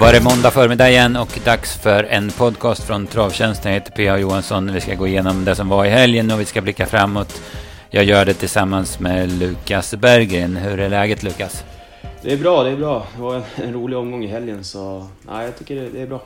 var 0.00 0.12
det 0.12 0.20
måndag 0.20 0.50
förmiddag 0.50 0.90
igen 0.90 1.16
och 1.16 1.38
dags 1.44 1.76
för 1.76 2.04
en 2.04 2.30
podcast 2.30 2.84
från 2.84 3.06
Travtjänsten. 3.06 3.72
Jag 3.72 3.80
heter 3.80 3.92
P.A. 3.92 4.18
Johansson. 4.18 4.72
Vi 4.72 4.80
ska 4.80 4.94
gå 4.94 5.06
igenom 5.06 5.44
det 5.44 5.54
som 5.54 5.68
var 5.68 5.84
i 5.84 5.88
helgen 5.88 6.30
och 6.30 6.40
vi 6.40 6.44
ska 6.44 6.60
blicka 6.60 6.86
framåt. 6.86 7.42
Jag 7.90 8.04
gör 8.04 8.24
det 8.24 8.34
tillsammans 8.34 9.00
med 9.00 9.32
Lukas 9.32 9.94
Berggren. 9.94 10.56
Hur 10.56 10.80
är 10.80 10.88
läget 10.88 11.22
Lukas? 11.22 11.64
Det 12.22 12.32
är 12.32 12.36
bra, 12.36 12.62
det 12.62 12.70
är 12.70 12.76
bra. 12.76 13.06
Det 13.16 13.22
var 13.22 13.34
en, 13.34 13.42
en 13.56 13.72
rolig 13.72 13.98
omgång 13.98 14.24
i 14.24 14.26
helgen 14.26 14.64
så 14.64 15.06
nej, 15.22 15.44
jag 15.44 15.58
tycker 15.58 15.74
det, 15.74 15.88
det 15.88 16.02
är 16.02 16.06
bra. 16.06 16.22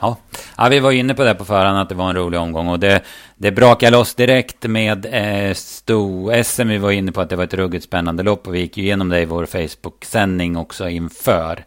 Ja. 0.00 0.16
ja, 0.56 0.68
vi 0.68 0.80
var 0.80 0.92
inne 0.92 1.14
på 1.14 1.24
det 1.24 1.34
på 1.34 1.44
förhand 1.44 1.78
att 1.78 1.88
det 1.88 1.94
var 1.94 2.08
en 2.08 2.16
rolig 2.16 2.40
omgång 2.40 2.68
och 2.68 2.80
det, 2.80 3.02
det 3.36 3.52
brakade 3.52 3.96
loss 3.96 4.14
direkt 4.14 4.62
med 4.62 5.06
eh, 5.06 5.54
sto-SM. 5.54 6.68
Vi 6.68 6.78
var 6.78 6.90
inne 6.90 7.12
på 7.12 7.20
att 7.20 7.30
det 7.30 7.36
var 7.36 7.44
ett 7.44 7.54
ruggigt 7.54 7.84
spännande 7.84 8.22
lopp 8.22 8.46
och 8.46 8.54
vi 8.54 8.60
gick 8.60 8.76
ju 8.76 8.82
igenom 8.82 9.08
det 9.08 9.20
i 9.20 9.24
vår 9.24 9.46
Facebook-sändning 9.46 10.56
också 10.56 10.88
inför. 10.88 11.64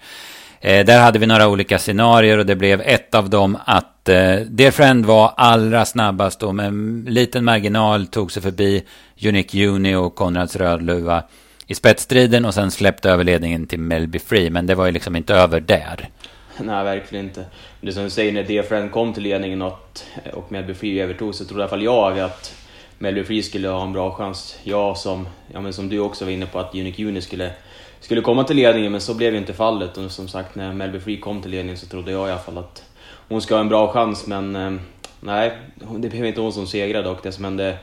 Eh, 0.62 0.86
där 0.86 1.02
hade 1.02 1.20
vi 1.20 1.28
några 1.28 1.48
olika 1.48 1.80
scenarier 1.80 2.38
och 2.38 2.46
det 2.46 2.56
blev 2.56 2.82
ett 2.82 3.16
av 3.16 3.30
dem 3.30 3.58
att 3.66 4.10
eh, 4.10 4.36
Dear 4.36 4.72
Friend 4.72 5.06
var 5.06 5.34
allra 5.38 5.86
snabbast 5.86 6.44
och 6.44 6.56
med 6.56 6.66
en 6.66 7.06
liten 7.08 7.46
marginal 7.46 8.08
tog 8.08 8.32
sig 8.32 8.42
förbi 8.42 8.84
Unique 9.26 9.68
Uni 9.68 9.96
och 9.96 10.16
Konrads 10.16 10.56
Rödluva 10.56 11.24
i 11.68 11.76
spetsstriden 11.76 12.46
och 12.46 12.54
sen 12.54 12.72
släppte 12.72 13.10
över 13.10 13.24
ledningen 13.24 13.68
till 13.68 13.80
Melby 13.80 14.20
Free. 14.20 14.50
Men 14.50 14.66
det 14.66 14.76
var 14.76 14.86
ju 14.86 14.92
liksom 14.92 15.16
inte 15.16 15.36
över 15.36 15.60
där. 15.60 16.10
Nej, 16.58 16.84
verkligen 16.84 17.26
inte. 17.26 17.46
Det 17.82 17.92
som 17.92 18.04
du 18.04 18.10
säger, 18.10 18.32
när 18.32 18.44
Dear 18.44 18.64
Friend 18.64 18.92
kom 18.92 19.14
till 19.14 19.24
ledningen 19.24 19.62
och, 19.62 20.00
och 20.34 20.52
Melby 20.52 20.74
Free 20.74 21.02
övertog 21.02 21.36
så 21.36 21.46
trodde 21.46 21.62
i 21.62 21.64
alla 21.64 21.70
fall 21.70 21.84
jag 21.84 22.20
att 22.20 22.56
Melby 22.98 23.24
Free 23.24 23.44
skulle 23.44 23.68
ha 23.68 23.84
en 23.84 23.94
bra 23.94 24.12
chans. 24.12 24.60
Jag 24.64 24.98
som, 24.98 25.28
ja, 25.54 25.62
men 25.62 25.74
som 25.74 25.90
du 25.90 26.00
också 26.00 26.26
var 26.26 26.32
inne 26.32 26.46
på, 26.46 26.60
att 26.60 26.76
Unique 26.76 27.06
Uni 27.06 27.22
skulle 27.22 27.52
skulle 28.00 28.22
komma 28.22 28.44
till 28.44 28.56
ledningen, 28.56 28.92
men 28.92 29.02
så 29.02 29.14
blev 29.14 29.34
ju 29.34 29.40
inte 29.40 29.54
fallet. 29.54 29.98
Och 29.98 30.12
som 30.12 30.28
sagt, 30.28 30.56
när 30.56 30.74
Melby 30.74 31.00
Free 31.00 31.20
kom 31.20 31.42
till 31.42 31.52
ledningen 31.52 31.78
så 31.78 31.88
trodde 31.88 32.12
jag 32.12 32.28
i 32.28 32.32
alla 32.32 32.42
fall 32.42 32.58
att 32.58 32.84
hon 33.30 33.42
ska 33.42 33.56
ha 33.56 33.62
en 33.62 33.70
bra 33.70 33.94
chans, 33.94 34.28
men 34.28 34.56
eh, 34.56 34.72
nej, 35.20 35.58
det 35.98 36.10
blev 36.10 36.26
inte 36.26 36.42
hon 36.42 36.54
som 36.54 36.68
segrade 36.68 37.10
och 37.10 37.20
det 37.24 37.32
som 37.32 37.44
hände 37.44 37.78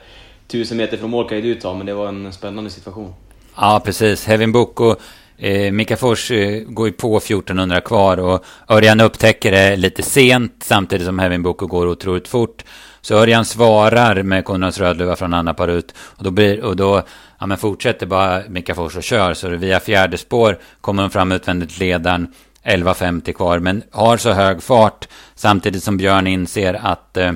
tusen 0.49 0.77
meter 0.77 0.97
från 0.97 1.11
mål 1.11 1.29
kan 1.29 1.39
ju 1.39 1.55
du 1.55 1.61
ta, 1.61 1.75
men 1.75 1.87
det 1.87 1.95
var 1.95 2.09
en 2.09 2.33
spännande 2.33 2.71
situation. 2.71 3.15
Ja, 3.57 3.83
precis. 3.85 4.27
Hevin 4.27 4.53
Boko 4.53 4.97
Eh, 5.37 5.73
Mika 5.73 5.97
Fors 5.97 6.31
eh, 6.31 6.61
går 6.61 6.87
ju 6.87 6.93
på 6.93 7.17
1400 7.17 7.81
kvar 7.81 8.17
och 8.17 8.45
Örjan 8.69 9.01
upptäcker 9.01 9.53
det 9.53 9.77
lite 9.77 10.03
sent 10.03 10.53
samtidigt 10.63 11.07
som 11.07 11.19
Hevin 11.19 11.43
Boko 11.43 11.67
går 11.67 11.87
otroligt 11.87 12.29
fort. 12.29 12.65
Så 13.01 13.15
Örjan 13.15 13.45
svarar 13.45 14.23
med 14.23 14.45
Konrads 14.45 14.79
Rödluva 14.79 15.17
från 15.17 15.35
Anna 15.35 15.55
Parut 15.55 15.95
och 15.99 16.25
då, 16.25 16.31
blir, 16.31 16.65
och 16.65 16.77
då 16.77 17.03
ja, 17.45 17.49
men 17.49 17.59
fortsätter 17.59 18.07
bara 18.07 18.43
Mika 18.49 18.75
Fors 18.75 18.97
och 18.97 19.03
kör. 19.03 19.35
Så 19.35 19.49
via 19.49 19.81
fjärde 19.81 20.19
spår 20.19 20.59
kommer 20.81 21.03
de 21.03 21.11
fram 21.11 21.33
utvändigt 21.33 21.79
ledaren. 21.79 22.35
11.50 22.63 23.33
kvar, 23.33 23.59
men 23.59 23.83
har 23.91 24.17
så 24.17 24.33
hög 24.33 24.63
fart 24.63 25.09
samtidigt 25.35 25.83
som 25.83 25.97
Björn 25.97 26.27
inser 26.27 26.75
att, 26.83 27.17
eh, 27.17 27.33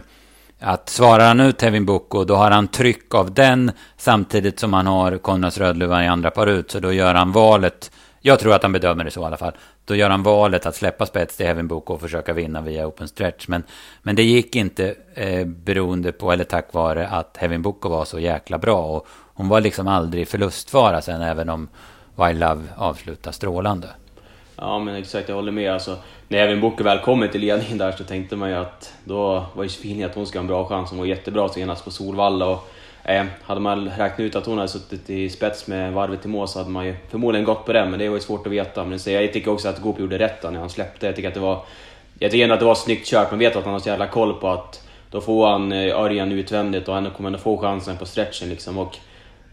att 0.61 0.89
svarar 0.89 1.29
han 1.29 1.41
ut 1.41 1.59
Tevin 1.59 1.87
Boko 1.87 2.25
då 2.25 2.35
har 2.35 2.51
han 2.51 2.69
tryck 2.69 3.15
av 3.15 3.35
den 3.35 3.71
samtidigt 3.97 4.61
som 4.61 4.73
han 4.73 4.87
har 4.87 5.19
Konrads 5.19 5.59
Rödluva 5.59 6.05
i 6.05 6.07
andra 6.07 6.31
par 6.31 6.47
ut. 6.47 6.71
Så 6.71 6.81
då 6.81 6.93
gör 6.93 7.15
han 7.15 7.33
valet, 7.33 7.91
jag 8.21 8.39
tror 8.39 8.55
att 8.55 8.63
han 8.63 8.73
bedömer 8.73 9.05
det 9.05 9.11
så 9.11 9.23
i 9.23 9.25
alla 9.25 9.37
fall. 9.37 9.53
Då 9.85 9.95
gör 9.95 10.11
han 10.11 10.23
valet 10.23 10.67
att 10.67 10.77
släppa 10.77 11.07
spets 11.07 11.37
till 11.37 11.47
Kevin 11.47 11.69
Boko 11.69 11.95
och 11.95 12.01
försöka 12.01 12.33
vinna 12.33 12.61
via 12.61 12.87
open 12.87 13.09
stretch. 13.09 13.49
Men, 13.49 13.63
men 14.03 14.17
det 14.17 14.23
gick 14.23 14.57
inte 14.57 14.95
eh, 15.15 15.47
beroende 15.47 16.13
på, 16.13 16.33
eller 16.33 16.45
tack 16.45 16.73
vare 16.73 17.09
att 17.09 17.37
Kevin 17.41 17.63
Boko 17.63 17.89
var 17.89 18.05
så 18.05 18.19
jäkla 18.19 18.59
bra. 18.59 18.83
Och 18.85 19.07
hon 19.39 19.49
var 19.49 19.61
liksom 19.61 19.89
aldrig 19.89 20.29
förlustfara 20.29 21.03
sen, 21.03 21.23
även 21.23 21.49
om 21.49 21.69
Wild 22.17 22.41
Love 22.41 22.63
avslutar 22.77 23.33
strålande. 23.33 23.89
Ja 24.57 24.79
men 24.79 24.95
exakt, 24.95 25.29
jag 25.29 25.37
håller 25.37 25.53
med. 25.53 25.73
Alltså, 25.73 25.97
när 26.29 26.39
även 26.39 26.61
Booker 26.61 26.85
väl 26.85 26.99
kommer 26.99 27.29
till 27.29 27.41
ledningen 27.41 27.79
där 27.79 27.93
så 27.93 28.05
tänkte 28.05 28.37
man 28.37 28.51
ju 28.51 28.57
att 28.57 28.93
då 29.05 29.47
var 29.55 29.63
ju 29.63 29.69
Sofie 29.69 30.07
att 30.07 30.15
hon 30.15 30.27
ska 30.27 30.39
ha 30.39 30.41
en 30.41 30.47
bra 30.47 30.65
chans. 30.65 30.91
Hon 30.91 30.99
var 30.99 31.07
jättebra 31.07 31.49
senast 31.49 31.85
på 31.85 31.91
Solvalla. 31.91 32.47
Och, 32.47 32.69
eh, 33.05 33.25
hade 33.43 33.61
man 33.61 33.89
räknat 33.89 34.21
ut 34.21 34.37
att 34.37 34.47
hon 34.47 34.59
hade 34.59 34.69
suttit 34.69 35.11
i 35.11 35.31
spets 35.31 35.67
med 35.67 35.93
varvet 35.93 36.25
i 36.25 36.29
mål 36.29 36.49
så 36.49 36.59
hade 36.59 36.71
man 36.71 36.87
ju 36.87 36.97
förmodligen 37.11 37.45
gått 37.45 37.67
på 37.67 37.73
det, 37.73 37.87
men 37.87 37.99
det 37.99 38.09
var 38.09 38.17
ju 38.17 38.23
svårt 38.23 38.47
att 38.47 38.53
veta. 38.53 38.85
Men 38.85 38.99
så 38.99 39.11
jag 39.11 39.33
tycker 39.33 39.51
också 39.51 39.69
att 39.69 39.83
Goop 39.83 40.01
gjorde 40.01 40.19
rätt 40.19 40.43
när 40.43 40.59
han 40.61 40.71
släppte. 40.71 41.07
Jag 41.07 41.17
tycker 41.17 41.29
att 41.29 41.35
det 41.35 41.41
var, 41.41 41.63
jag 42.19 42.31
tycker 42.31 42.43
ändå 42.43 42.55
att 42.55 42.61
det 42.61 42.67
var 42.67 42.75
snyggt 42.75 43.07
kört. 43.07 43.31
Man 43.31 43.39
vet 43.39 43.57
att 43.57 43.65
han 43.65 43.73
har 43.73 43.81
så 43.81 43.89
jävla 43.89 44.07
koll 44.07 44.35
på 44.35 44.49
att 44.49 44.89
då 45.11 45.21
får 45.21 45.49
han 45.49 45.73
eh, 45.73 46.01
Örjan 46.01 46.33
utvändigt 46.33 46.89
och 46.89 46.97
ändå 46.97 47.11
kommer 47.11 47.29
ändå 47.29 47.39
få 47.39 47.59
chansen 47.59 47.97
på 47.97 48.07
stretchen 48.07 48.49
liksom. 48.49 48.79
Och 48.79 48.99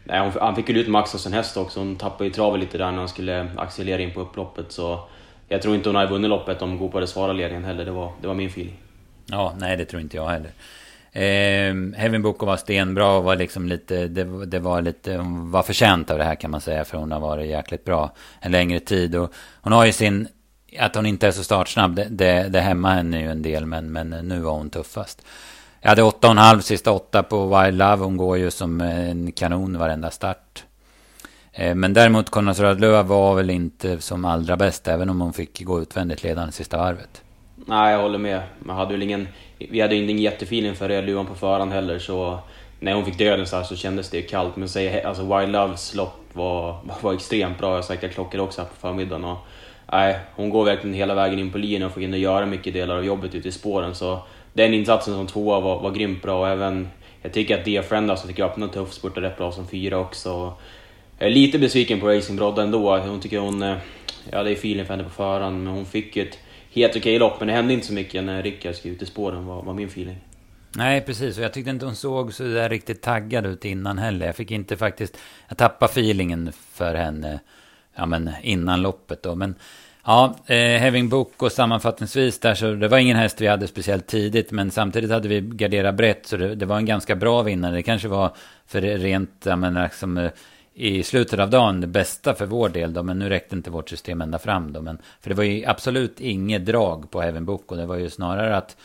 Nej, 0.07 0.31
han 0.39 0.55
fick 0.55 0.69
ju 0.69 0.79
ut 0.79 0.87
max 0.87 1.15
av 1.15 1.19
sin 1.19 1.33
häst 1.33 1.57
också. 1.57 1.79
Hon 1.79 1.95
tappade 1.95 2.25
ju 2.25 2.33
travet 2.33 2.59
lite 2.59 2.77
där 2.77 2.91
när 2.91 2.99
han 2.99 3.09
skulle 3.09 3.47
accelerera 3.57 4.01
in 4.01 4.13
på 4.13 4.21
upploppet. 4.21 4.71
Så 4.71 4.99
jag 5.47 5.61
tror 5.61 5.75
inte 5.75 5.89
hon 5.89 5.95
hade 5.95 6.09
vunnit 6.09 6.29
loppet 6.29 6.61
om 6.61 6.77
Goop 6.77 6.93
hade 6.93 7.07
svarat 7.07 7.35
ledningen 7.35 7.65
heller. 7.65 7.85
Det 7.85 7.91
var, 7.91 8.11
det 8.21 8.27
var 8.27 8.35
min 8.35 8.47
feeling. 8.47 8.77
Ja, 9.25 9.53
nej 9.57 9.77
det 9.77 9.85
tror 9.85 10.01
inte 10.01 10.17
jag 10.17 10.27
heller. 10.27 10.51
Eh, 11.11 11.99
Heaven 11.99 12.21
Boko 12.21 12.45
var 12.45 12.57
stenbra 12.57 13.11
och 13.11 13.23
var 13.23 13.35
liksom 13.35 13.67
lite, 13.67 14.07
det, 14.07 14.45
det, 14.45 14.59
var 14.59 14.81
lite, 14.81 15.15
hon 15.15 15.51
var 15.51 15.63
förtjänt 15.63 16.11
av 16.11 16.17
det 16.17 16.23
här 16.23 16.35
kan 16.35 16.51
man 16.51 16.61
säga. 16.61 16.85
För 16.85 16.97
hon 16.97 17.11
har 17.11 17.19
varit 17.19 17.47
jäkligt 17.47 17.85
bra 17.85 18.11
en 18.39 18.51
längre 18.51 18.79
tid. 18.79 19.15
Och 19.15 19.33
hon 19.61 19.73
har 19.73 19.85
ju 19.85 19.91
sin, 19.91 20.27
att 20.79 20.95
hon 20.95 21.05
inte 21.05 21.27
är 21.27 21.31
så 21.31 21.43
startsnabb, 21.43 21.95
det, 21.95 22.07
det, 22.09 22.47
det 22.49 22.61
hämmar 22.61 22.95
henne 22.95 23.21
ju 23.21 23.31
en 23.31 23.41
del. 23.41 23.65
Men, 23.65 23.91
men 23.91 24.09
nu 24.09 24.39
var 24.39 24.51
hon 24.51 24.69
tuffast. 24.69 25.25
Jag 25.85 25.89
hade 25.89 26.01
8,5 26.01 26.59
sista 26.59 26.91
åtta 26.91 27.23
på 27.23 27.47
Wild 27.47 27.77
Love. 27.77 28.03
Hon 28.03 28.17
går 28.17 28.37
ju 28.37 28.51
som 28.51 28.81
en 28.81 29.31
kanon 29.31 29.77
varenda 29.77 30.11
start. 30.11 30.63
Eh, 31.53 31.75
men 31.75 31.93
däremot 31.93 32.29
Konrads 32.29 32.59
Rödluva 32.59 33.03
var 33.03 33.35
väl 33.35 33.49
inte 33.49 34.01
som 34.01 34.25
allra 34.25 34.57
bäst, 34.57 34.87
även 34.87 35.09
om 35.09 35.21
hon 35.21 35.33
fick 35.33 35.63
gå 35.63 35.81
utvändigt 35.81 36.23
ledande 36.23 36.51
sista 36.51 36.77
varvet. 36.77 37.21
Nej, 37.55 37.93
jag 37.93 38.01
håller 38.01 38.17
med. 38.17 38.41
Man 38.59 38.75
hade 38.75 38.91
väl 38.91 39.03
ingen, 39.03 39.27
vi 39.57 39.81
hade 39.81 39.95
ingen 39.95 40.19
jättefeeling 40.19 40.75
för 40.75 40.87
Rödluvan 40.87 41.25
på 41.25 41.35
förhand 41.35 41.71
heller, 41.71 41.99
så 41.99 42.39
när 42.79 42.93
hon 42.93 43.05
fick 43.05 43.17
döden 43.17 43.47
så, 43.47 43.55
här 43.55 43.63
så 43.63 43.75
kändes 43.75 44.09
det 44.09 44.21
kallt. 44.21 44.55
Men 44.55 44.69
säg, 44.69 45.03
alltså 45.03 45.37
Wild 45.37 45.51
Loves 45.51 45.95
lopp 45.95 46.19
var, 46.33 46.77
var 47.01 47.13
extremt 47.13 47.57
bra. 47.57 47.75
Jag 47.75 47.83
har 48.01 48.07
klockor 48.07 48.41
också 48.41 48.61
här 48.61 48.67
på 48.67 48.75
förmiddagen. 48.75 49.25
Och, 49.25 49.37
nej, 49.91 50.19
hon 50.35 50.49
går 50.49 50.65
verkligen 50.65 50.93
hela 50.93 51.15
vägen 51.15 51.39
in 51.39 51.51
på 51.51 51.57
linjen 51.57 51.83
och 51.83 51.91
får 51.91 52.01
hinna 52.01 52.17
göra 52.17 52.45
mycket 52.45 52.73
delar 52.73 52.97
av 52.97 53.05
jobbet 53.05 53.35
ute 53.35 53.47
i 53.47 53.51
spåren. 53.51 53.95
Så 53.95 54.19
den 54.55 54.73
insatsen 54.73 55.13
som 55.13 55.27
tvåa 55.27 55.59
var, 55.59 55.81
var 55.81 55.91
grymt 55.91 56.21
bra 56.21 56.39
och 56.39 56.47
även 56.47 56.87
jag 57.21 57.33
tycker 57.33 57.57
att 57.57 57.65
Dia 57.65 57.83
Friend 57.83 58.11
alltså, 58.11 58.27
tycker 58.27 58.43
jag 58.43 58.51
öppnade 58.51 58.73
tuff, 58.73 58.93
spurtade 58.93 59.27
rätt 59.27 59.37
bra 59.37 59.51
som 59.51 59.67
fyra 59.67 59.97
också. 59.97 60.53
Jag 61.17 61.29
är 61.29 61.33
lite 61.33 61.59
besviken 61.59 61.99
på 61.99 62.07
Racing 62.07 62.37
Brodda 62.37 62.63
ändå. 62.63 62.97
Hon 62.97 63.19
tycker 63.19 63.39
hon... 63.39 63.63
Eh, 63.63 63.77
jag 64.29 64.37
hade 64.37 64.49
ju 64.49 64.55
feeling 64.55 64.85
för 64.85 64.93
henne 64.93 65.03
på 65.03 65.09
förhand, 65.09 65.63
men 65.63 65.73
hon 65.73 65.85
fick 65.85 66.15
ju 66.15 66.23
ett 66.23 66.39
helt 66.71 66.95
okej 66.95 67.19
lopp. 67.19 67.39
Men 67.39 67.47
det 67.47 67.53
hände 67.53 67.73
inte 67.73 67.87
så 67.87 67.93
mycket 67.93 68.23
när 68.23 68.43
Rickard 68.43 68.75
skrev 68.75 68.93
ut 68.93 69.01
i 69.01 69.05
spåren, 69.05 69.45
var, 69.45 69.61
var 69.61 69.73
min 69.73 69.87
feeling. 69.87 70.17
Nej, 70.75 71.01
precis. 71.01 71.37
Och 71.37 71.43
jag 71.43 71.53
tyckte 71.53 71.69
inte 71.69 71.85
hon 71.85 71.95
såg 71.95 72.33
så 72.33 72.43
där 72.43 72.69
riktigt 72.69 73.01
taggad 73.01 73.45
ut 73.45 73.65
innan 73.65 73.97
heller. 73.97 74.25
Jag 74.25 74.35
fick 74.35 74.51
inte 74.51 74.77
faktiskt... 74.77 75.17
Jag 75.47 75.57
tappade 75.57 75.91
feelingen 75.91 76.51
för 76.71 76.95
henne 76.95 77.39
ja, 77.95 78.05
men 78.05 78.29
innan 78.41 78.81
loppet 78.81 79.23
då. 79.23 79.35
Men 79.35 79.55
Ja, 80.07 80.35
eh, 80.45 80.81
Having 80.81 81.09
Book 81.09 81.43
och 81.43 81.51
sammanfattningsvis 81.51 82.39
där 82.39 82.55
så 82.55 82.71
det 82.73 82.87
var 82.87 82.97
ingen 82.97 83.17
häst 83.17 83.41
vi 83.41 83.47
hade 83.47 83.67
speciellt 83.67 84.07
tidigt 84.07 84.51
men 84.51 84.71
samtidigt 84.71 85.11
hade 85.11 85.27
vi 85.27 85.41
garderat 85.41 85.95
brett 85.95 86.25
så 86.25 86.37
det, 86.37 86.55
det 86.55 86.65
var 86.65 86.77
en 86.77 86.85
ganska 86.85 87.15
bra 87.15 87.41
vinnare. 87.41 87.75
Det 87.75 87.83
kanske 87.83 88.07
var 88.07 88.31
för 88.67 88.81
rent, 88.81 89.45
jag 89.45 89.59
menar, 89.59 89.83
liksom, 89.83 90.17
eh, 90.17 90.31
i 90.73 91.03
slutet 91.03 91.39
av 91.39 91.49
dagen 91.49 91.81
det 91.81 91.87
bästa 91.87 92.33
för 92.33 92.45
vår 92.45 92.69
del 92.69 92.93
då, 92.93 93.03
men 93.03 93.19
nu 93.19 93.29
räckte 93.29 93.55
inte 93.55 93.69
vårt 93.69 93.89
system 93.89 94.21
ända 94.21 94.39
fram 94.39 94.73
då. 94.73 94.81
Men, 94.81 94.97
för 95.21 95.29
det 95.29 95.35
var 95.35 95.43
ju 95.43 95.65
absolut 95.65 96.19
inget 96.19 96.65
drag 96.65 97.11
på 97.11 97.21
Heaven 97.21 97.45
Book 97.45 97.71
och 97.71 97.77
det 97.77 97.85
var 97.85 97.95
ju 97.95 98.09
snarare 98.09 98.57
att 98.57 98.77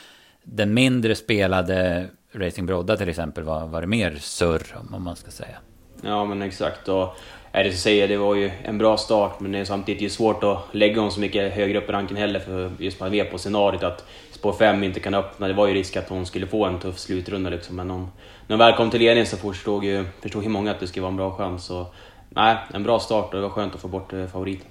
den 0.43 0.75
mindre 0.75 1.15
spelade 1.15 2.09
Racing 2.33 2.67
Brodda 2.67 2.97
till 2.97 3.09
exempel 3.09 3.45
var, 3.45 3.67
var 3.67 3.81
det 3.81 3.87
mer 3.87 4.17
surr 4.21 4.77
om 4.93 5.03
man 5.05 5.17
ska 5.17 5.31
säga. 5.31 5.57
Ja 6.03 6.25
men 6.25 6.43
exakt 6.43 6.89
och 6.89 7.17
är 7.53 7.65
det 7.65 7.73
säga, 7.73 8.07
det 8.07 8.17
var 8.17 8.35
ju 8.35 8.51
en 8.65 8.79
bra 8.79 8.97
start 8.97 9.41
men 9.41 9.53
det 9.53 9.59
är 9.59 9.65
samtidigt 9.65 10.03
ju 10.03 10.09
svårt 10.09 10.45
att 10.45 10.59
lägga 10.73 11.01
hon 11.01 11.13
så 11.13 11.21
mycket 11.21 11.53
högre 11.53 11.79
upp 11.79 11.89
i 11.89 11.93
ranken 11.93 12.17
heller 12.17 12.41
för 12.41 12.73
just 12.79 13.01
man 13.01 13.11
vet 13.11 13.31
på 13.31 13.39
scenariot 13.39 13.83
att 13.83 14.05
spår 14.31 14.53
5 14.53 14.85
inte 14.85 15.01
kan 15.01 15.15
öppna. 15.15 15.49
Det 15.49 15.55
var 15.55 15.67
ju 15.67 15.75
risk 15.75 15.97
att 15.97 16.09
hon 16.09 16.27
skulle 16.27 16.47
få 16.47 16.65
en 16.65 16.79
tuff 16.79 16.99
slutrunda 16.99 17.51
liksom 17.51 17.77
men 17.77 17.91
om, 17.91 18.01
när 18.47 18.57
hon 18.57 18.59
väl 18.59 18.77
kom 18.77 18.91
till 18.91 19.01
ledningen 19.01 19.27
så 19.27 19.37
förstod 19.37 19.85
ju, 19.85 20.05
förstod 20.23 20.43
ju 20.43 20.49
många 20.49 20.71
att 20.71 20.81
det 20.81 20.87
skulle 20.87 21.03
vara 21.03 21.11
en 21.11 21.17
bra 21.17 21.37
chans. 21.37 21.65
Så, 21.65 21.87
nej, 22.29 22.57
en 22.75 22.83
bra 22.83 22.99
start 22.99 23.25
och 23.25 23.35
det 23.35 23.43
var 23.43 23.51
skönt 23.51 23.75
att 23.75 23.81
få 23.81 23.89
bort 23.89 24.13
eh, 24.13 24.27
favoriten. 24.27 24.67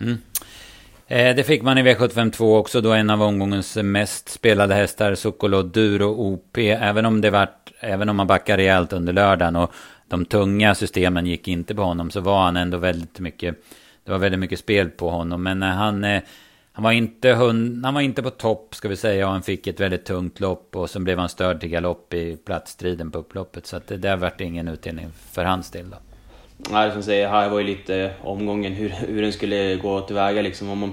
Mm. 0.00 0.18
Eh, 1.06 1.36
det 1.36 1.44
fick 1.44 1.62
man 1.62 1.78
i 1.78 1.82
V752 1.82 2.58
också 2.58 2.80
då 2.80 2.92
en 2.92 3.10
av 3.10 3.22
omgångens 3.22 3.76
mest 3.76 4.28
spelade 4.28 4.74
hästar, 4.74 5.14
Sokolo 5.14 5.62
Duro 5.62 6.06
OP. 6.06 6.58
Även 6.58 7.06
om 7.06 7.20
det 7.20 7.30
vart, 7.30 7.72
även 7.80 8.08
om 8.08 8.16
man 8.16 8.26
backar 8.26 8.56
rejält 8.56 8.92
under 8.92 9.12
lördagen 9.12 9.56
och 9.56 9.72
de 10.08 10.24
tunga 10.24 10.74
systemen 10.74 11.26
gick 11.26 11.48
inte 11.48 11.74
på 11.74 11.82
honom 11.82 12.10
så 12.10 12.20
var 12.20 12.42
han 12.42 12.56
ändå 12.56 12.78
väldigt 12.78 13.20
mycket, 13.20 13.56
det 14.04 14.12
var 14.12 14.18
väldigt 14.18 14.40
mycket 14.40 14.58
spel 14.58 14.90
på 14.90 15.10
honom. 15.10 15.42
Men 15.42 15.62
eh, 15.62 15.68
han, 15.68 16.04
eh, 16.04 16.22
han 16.72 16.84
var 16.84 16.92
inte, 16.92 17.32
hund, 17.32 17.84
han 17.84 17.94
var 17.94 18.00
inte 18.00 18.22
på 18.22 18.30
topp 18.30 18.74
ska 18.74 18.88
vi 18.88 18.96
säga 18.96 19.26
och 19.26 19.32
han 19.32 19.42
fick 19.42 19.66
ett 19.66 19.80
väldigt 19.80 20.04
tungt 20.04 20.40
lopp 20.40 20.76
och 20.76 20.90
så 20.90 21.00
blev 21.00 21.18
han 21.18 21.28
störd 21.28 21.60
till 21.60 21.68
galopp 21.68 22.14
i 22.14 22.36
platsstriden 22.36 23.10
på 23.10 23.18
upploppet. 23.18 23.66
Så 23.66 23.76
att 23.76 23.86
det 23.86 23.96
där 23.96 24.16
vart 24.16 24.40
ingen 24.40 24.68
utdelning 24.68 25.06
för 25.30 25.44
hans 25.44 25.70
del 25.70 25.90
då. 25.90 25.96
Nej, 26.70 26.92
som 26.92 27.02
säger, 27.02 27.28
här 27.28 27.48
var 27.48 27.58
ju 27.58 27.66
lite 27.66 28.14
omgången 28.22 28.72
hur, 28.72 28.88
hur 28.88 29.22
den 29.22 29.32
skulle 29.32 29.76
gå 29.76 30.00
tillväga 30.00 30.42
liksom. 30.42 30.70
Om 30.70 30.78
man 30.78 30.92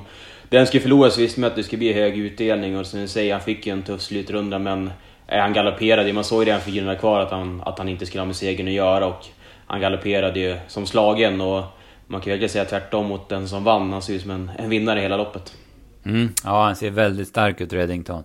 den 0.52 0.68
skulle 0.68 0.82
förlora 0.82 1.10
så 1.10 1.22
visste 1.22 1.40
man 1.40 1.50
att 1.50 1.56
det 1.56 1.64
skulle 1.64 1.78
bli 1.78 1.94
hög 1.94 2.18
utdelning 2.18 2.78
och 2.78 2.86
som 2.86 3.08
säger, 3.08 3.34
han 3.34 3.42
fick 3.42 3.68
ju 3.68 3.74
en 3.74 3.82
tuff 3.82 4.02
slutrunda 4.02 4.60
men 4.60 4.90
Eh, 5.32 5.40
han 5.40 5.54
galopperade 5.54 6.08
ju. 6.08 6.14
Man 6.14 6.24
såg 6.24 6.42
ju 6.42 6.46
redan 6.46 6.62
400 6.62 6.96
kvar 6.96 7.20
att 7.20 7.32
han, 7.32 7.62
att 7.66 7.78
han 7.78 7.90
inte 7.90 8.06
skulle 8.06 8.22
ha 8.22 8.26
med 8.26 8.36
segern 8.36 8.68
att 8.68 8.74
göra 8.74 9.06
och 9.06 9.26
han 9.68 9.82
galopperade 9.82 10.40
ju 10.40 10.58
som 10.68 10.86
slagen 10.86 11.42
och 11.42 11.64
man 12.08 12.22
kan 12.22 12.32
verkligen 12.32 12.50
säga 12.50 12.66
tvärtom 12.66 13.06
mot 13.06 13.30
den 13.30 13.48
som 13.48 13.64
vann. 13.64 13.94
Han 13.94 14.02
ser 14.02 14.14
ut 14.14 14.22
som 14.22 14.32
en, 14.32 14.52
en 14.58 14.70
vinnare 14.70 15.00
hela 15.00 15.18
loppet. 15.18 15.54
Mm, 16.04 16.30
ja, 16.44 16.64
han 16.64 16.76
ser 16.76 16.90
väldigt 16.90 17.28
stark 17.28 17.62
ut, 17.62 17.74
Reddington. 17.74 18.24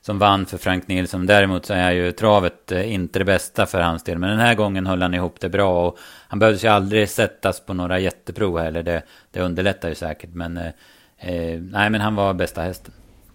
Som 0.00 0.18
vann 0.18 0.46
för 0.46 0.58
Frank 0.58 0.88
Nilsson. 0.88 1.26
Däremot 1.26 1.66
så 1.66 1.74
är 1.74 1.90
ju 1.90 2.12
travet 2.12 2.72
eh, 2.72 2.92
inte 2.92 3.18
det 3.18 3.24
bästa 3.24 3.66
för 3.66 3.80
hans 3.80 4.02
del. 4.02 4.18
Men 4.18 4.30
den 4.30 4.38
här 4.38 4.54
gången 4.54 4.86
höll 4.86 5.02
han 5.02 5.14
ihop 5.14 5.40
det 5.40 5.48
bra. 5.48 5.86
Och 5.86 5.98
han 6.28 6.38
behövde 6.38 6.60
ju 6.60 6.68
aldrig 6.68 7.08
sättas 7.08 7.60
på 7.60 7.74
några 7.74 7.98
jätteprov 7.98 8.58
heller. 8.58 8.82
Det, 8.82 9.02
det 9.30 9.40
underlättar 9.40 9.88
ju 9.88 9.94
säkert. 9.94 10.30
Men, 10.32 10.56
eh, 10.56 10.66
eh 11.18 11.60
nej, 11.60 11.90
men 11.90 12.00
han 12.00 12.14
var 12.14 12.34
bästa 12.34 12.62
hästen. 12.62 12.92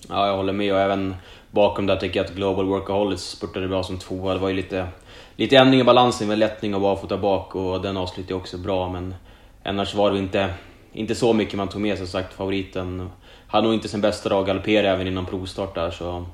Ja, 0.10 0.28
jag 0.28 0.38
håller 0.38 0.54
med. 0.54 0.74
Och 0.74 0.80
även 0.80 1.16
bakom 1.52 1.86
där 1.86 1.96
tycker 1.96 2.20
jag 2.20 2.26
att 2.26 2.36
Global 2.36 2.66
Workaholics 2.66 3.24
spurtade 3.24 3.68
bra 3.68 3.84
som 3.84 4.00
tvåa. 4.00 4.34
Det 4.34 4.40
var 4.40 4.50
ju 4.50 4.56
lite, 4.56 4.88
lite 5.36 5.58
ändring 5.58 5.82
i 5.82 5.84
balansen 5.84 6.28
med 6.28 6.40
lättning 6.40 6.76
och 6.76 6.82
barfota 6.82 7.18
bak. 7.18 7.56
Och 7.56 7.82
den 7.82 7.98
avslutade 7.98 8.34
också 8.34 8.58
bra. 8.58 8.90
Men 8.90 9.16
annars 9.64 9.96
var 9.96 10.12
det 10.12 10.18
inte, 10.18 10.54
inte 10.94 11.16
så 11.16 11.34
mycket 11.34 11.54
man 11.54 11.68
tog 11.68 11.82
med 11.82 11.98
sig. 11.98 12.08
sagt, 12.08 12.34
favoriten 12.34 13.10
hade 13.48 13.68
nog 13.68 13.74
inte 13.74 13.90
sin 13.90 14.02
bästa 14.02 14.30
dag, 14.30 14.46
galopperade 14.46 14.90
även 14.90 15.08
innan 15.08 15.26
provstart 15.26 15.76
där. 15.76 15.92
Så, 15.92 16.26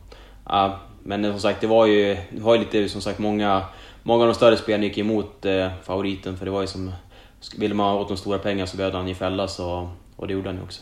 ja, 0.45 0.79
men 1.03 1.25
eh, 1.25 1.31
som 1.31 1.39
sagt, 1.39 1.61
det 1.61 1.67
var 1.67 1.85
ju, 1.85 2.17
det 2.29 2.41
var 2.41 2.55
ju 2.55 2.59
lite 2.59 2.89
som 2.89 3.01
sagt 3.01 3.19
många, 3.19 3.65
många 4.03 4.21
av 4.21 4.27
de 4.27 4.35
större 4.35 4.57
spelarna 4.57 4.83
gick 4.83 4.97
emot 4.97 5.45
eh, 5.45 5.67
favoriten. 5.83 6.37
För 6.37 6.45
det 6.45 6.51
var 6.51 6.61
ju 6.61 6.67
som, 6.67 6.91
ville 7.57 7.73
man 7.73 7.95
åt 7.95 8.07
de 8.07 8.17
stora 8.17 8.37
pengarna 8.37 8.67
så 8.67 8.77
behövde 8.77 8.97
han 8.97 9.07
ju 9.07 9.15
fällas 9.15 9.59
och, 9.59 9.87
och 10.15 10.27
det 10.27 10.33
gjorde 10.33 10.49
han 10.49 10.55
ju 10.55 10.63
också. 10.63 10.81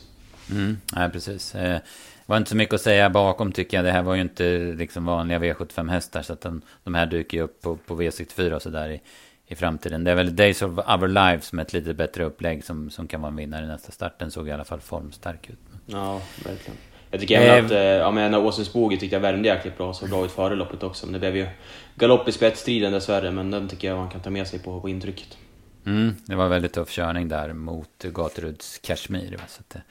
Mm, 0.51 0.77
ja, 0.95 1.09
precis. 1.13 1.55
Eh, 1.55 1.79
Eh, 2.27 2.29
var 2.29 2.37
inte 2.37 2.49
så 2.49 2.55
mycket 2.55 2.73
att 2.73 2.81
säga 2.81 3.09
bakom 3.09 3.51
tycker 3.51 3.77
jag. 3.77 3.85
Det 3.85 3.91
här 3.91 4.03
var 4.03 4.15
ju 4.15 4.21
inte 4.21 4.73
liksom 4.77 5.05
vanliga 5.05 5.39
V75 5.39 5.89
hästar. 5.89 6.21
Så 6.21 6.33
att 6.33 6.41
de, 6.41 6.61
de 6.83 6.95
här 6.95 7.05
dyker 7.05 7.37
ju 7.37 7.43
upp 7.43 7.61
på, 7.61 7.75
på 7.75 8.01
V64 8.01 8.51
och 8.51 8.61
sådär 8.61 8.89
i, 8.89 9.01
i 9.47 9.55
framtiden. 9.55 10.03
Det 10.03 10.11
är 10.11 10.15
väl 10.15 10.35
Days 10.35 10.61
of 10.61 10.71
Our 10.77 11.07
Lives 11.07 11.53
med 11.53 11.63
ett 11.63 11.73
lite 11.73 11.93
bättre 11.93 12.23
upplägg 12.23 12.63
som, 12.63 12.89
som 12.89 13.07
kan 13.07 13.21
vara 13.21 13.29
en 13.29 13.35
vinnare 13.35 13.65
i 13.65 13.67
nästa 13.67 13.91
start. 13.91 14.19
Den 14.19 14.31
såg 14.31 14.47
i 14.47 14.51
alla 14.51 14.65
fall 14.65 14.79
formstark 14.79 15.49
ut. 15.49 15.59
Ja, 15.85 16.21
verkligen. 16.45 16.77
Jag 17.11 17.19
tycker 17.19 17.41
även 17.41 17.65
att, 17.65 17.71
eh, 17.71 17.77
ja 17.77 18.11
men 18.11 18.35
Åsensboge 18.35 18.97
tyckte 18.97 19.15
jag 19.15 19.21
värmde 19.21 19.47
jäkligt 19.47 19.77
bra, 19.77 19.93
så 19.93 20.07
bra 20.07 20.25
ut 20.25 20.31
före 20.31 20.55
loppet 20.55 20.83
också. 20.83 21.05
Men 21.05 21.13
det 21.13 21.19
blev 21.19 21.35
ju 21.35 21.47
galopp 21.95 22.27
i 22.27 22.31
spetsstriden 22.31 22.91
dessvärre, 22.91 23.31
men 23.31 23.51
den 23.51 23.67
tycker 23.67 23.87
jag 23.87 23.97
man 23.97 24.09
kan 24.09 24.21
ta 24.21 24.29
med 24.29 24.47
sig 24.47 24.59
på, 24.59 24.81
på 24.81 24.89
intrycket. 24.89 25.37
Mm, 25.85 26.15
det 26.25 26.35
var 26.35 26.47
väldigt 26.47 26.73
tuff 26.73 26.89
körning 26.89 27.27
där 27.27 27.53
mot 27.53 28.03
Gaturuds 28.03 28.77
Kashmir. 28.77 29.37
Så 29.47 29.63
det, 29.67 29.81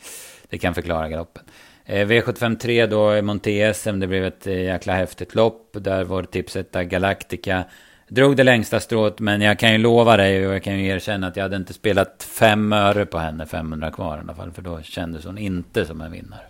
det, 0.49 0.59
kan 0.59 0.75
förklara 0.75 1.09
galoppen. 1.09 1.45
Eh, 1.87 2.07
V753 2.07 2.87
då, 2.87 3.23
Monte 3.23 3.75
SM, 3.75 4.01
det 4.01 4.07
blev 4.07 4.25
ett 4.25 4.47
eh, 4.47 4.63
jäkla 4.63 4.93
häftigt 4.93 5.35
lopp. 5.35 5.71
Där 5.73 6.05
var 6.05 6.23
tipset 6.23 6.73
Galactica 6.73 7.65
drog 8.09 8.37
det 8.37 8.45
längsta 8.45 8.81
strået, 8.81 9.19
men 9.21 9.41
jag 9.41 9.59
kan 9.59 9.73
ju 9.73 9.79
lova 9.79 10.17
dig 10.17 10.47
och 10.47 10.55
jag 10.55 10.63
kan 10.63 10.79
ju 10.79 10.87
erkänna 10.87 11.27
att 11.27 11.37
jag 11.37 11.43
hade 11.43 11.57
inte 11.57 11.73
spelat 11.73 12.29
fem 12.39 12.73
öre 12.73 13.07
på 13.07 13.19
henne, 13.19 13.47
500 13.47 13.91
kvar 13.91 14.17
i 14.17 14.21
alla 14.21 14.35
fall, 14.35 14.53
för 14.53 14.63
då 14.63 14.83
kändes 14.83 15.25
hon 15.25 15.39
inte 15.39 15.87
som 15.87 16.01
en 16.01 16.13
vinnare. 16.13 16.41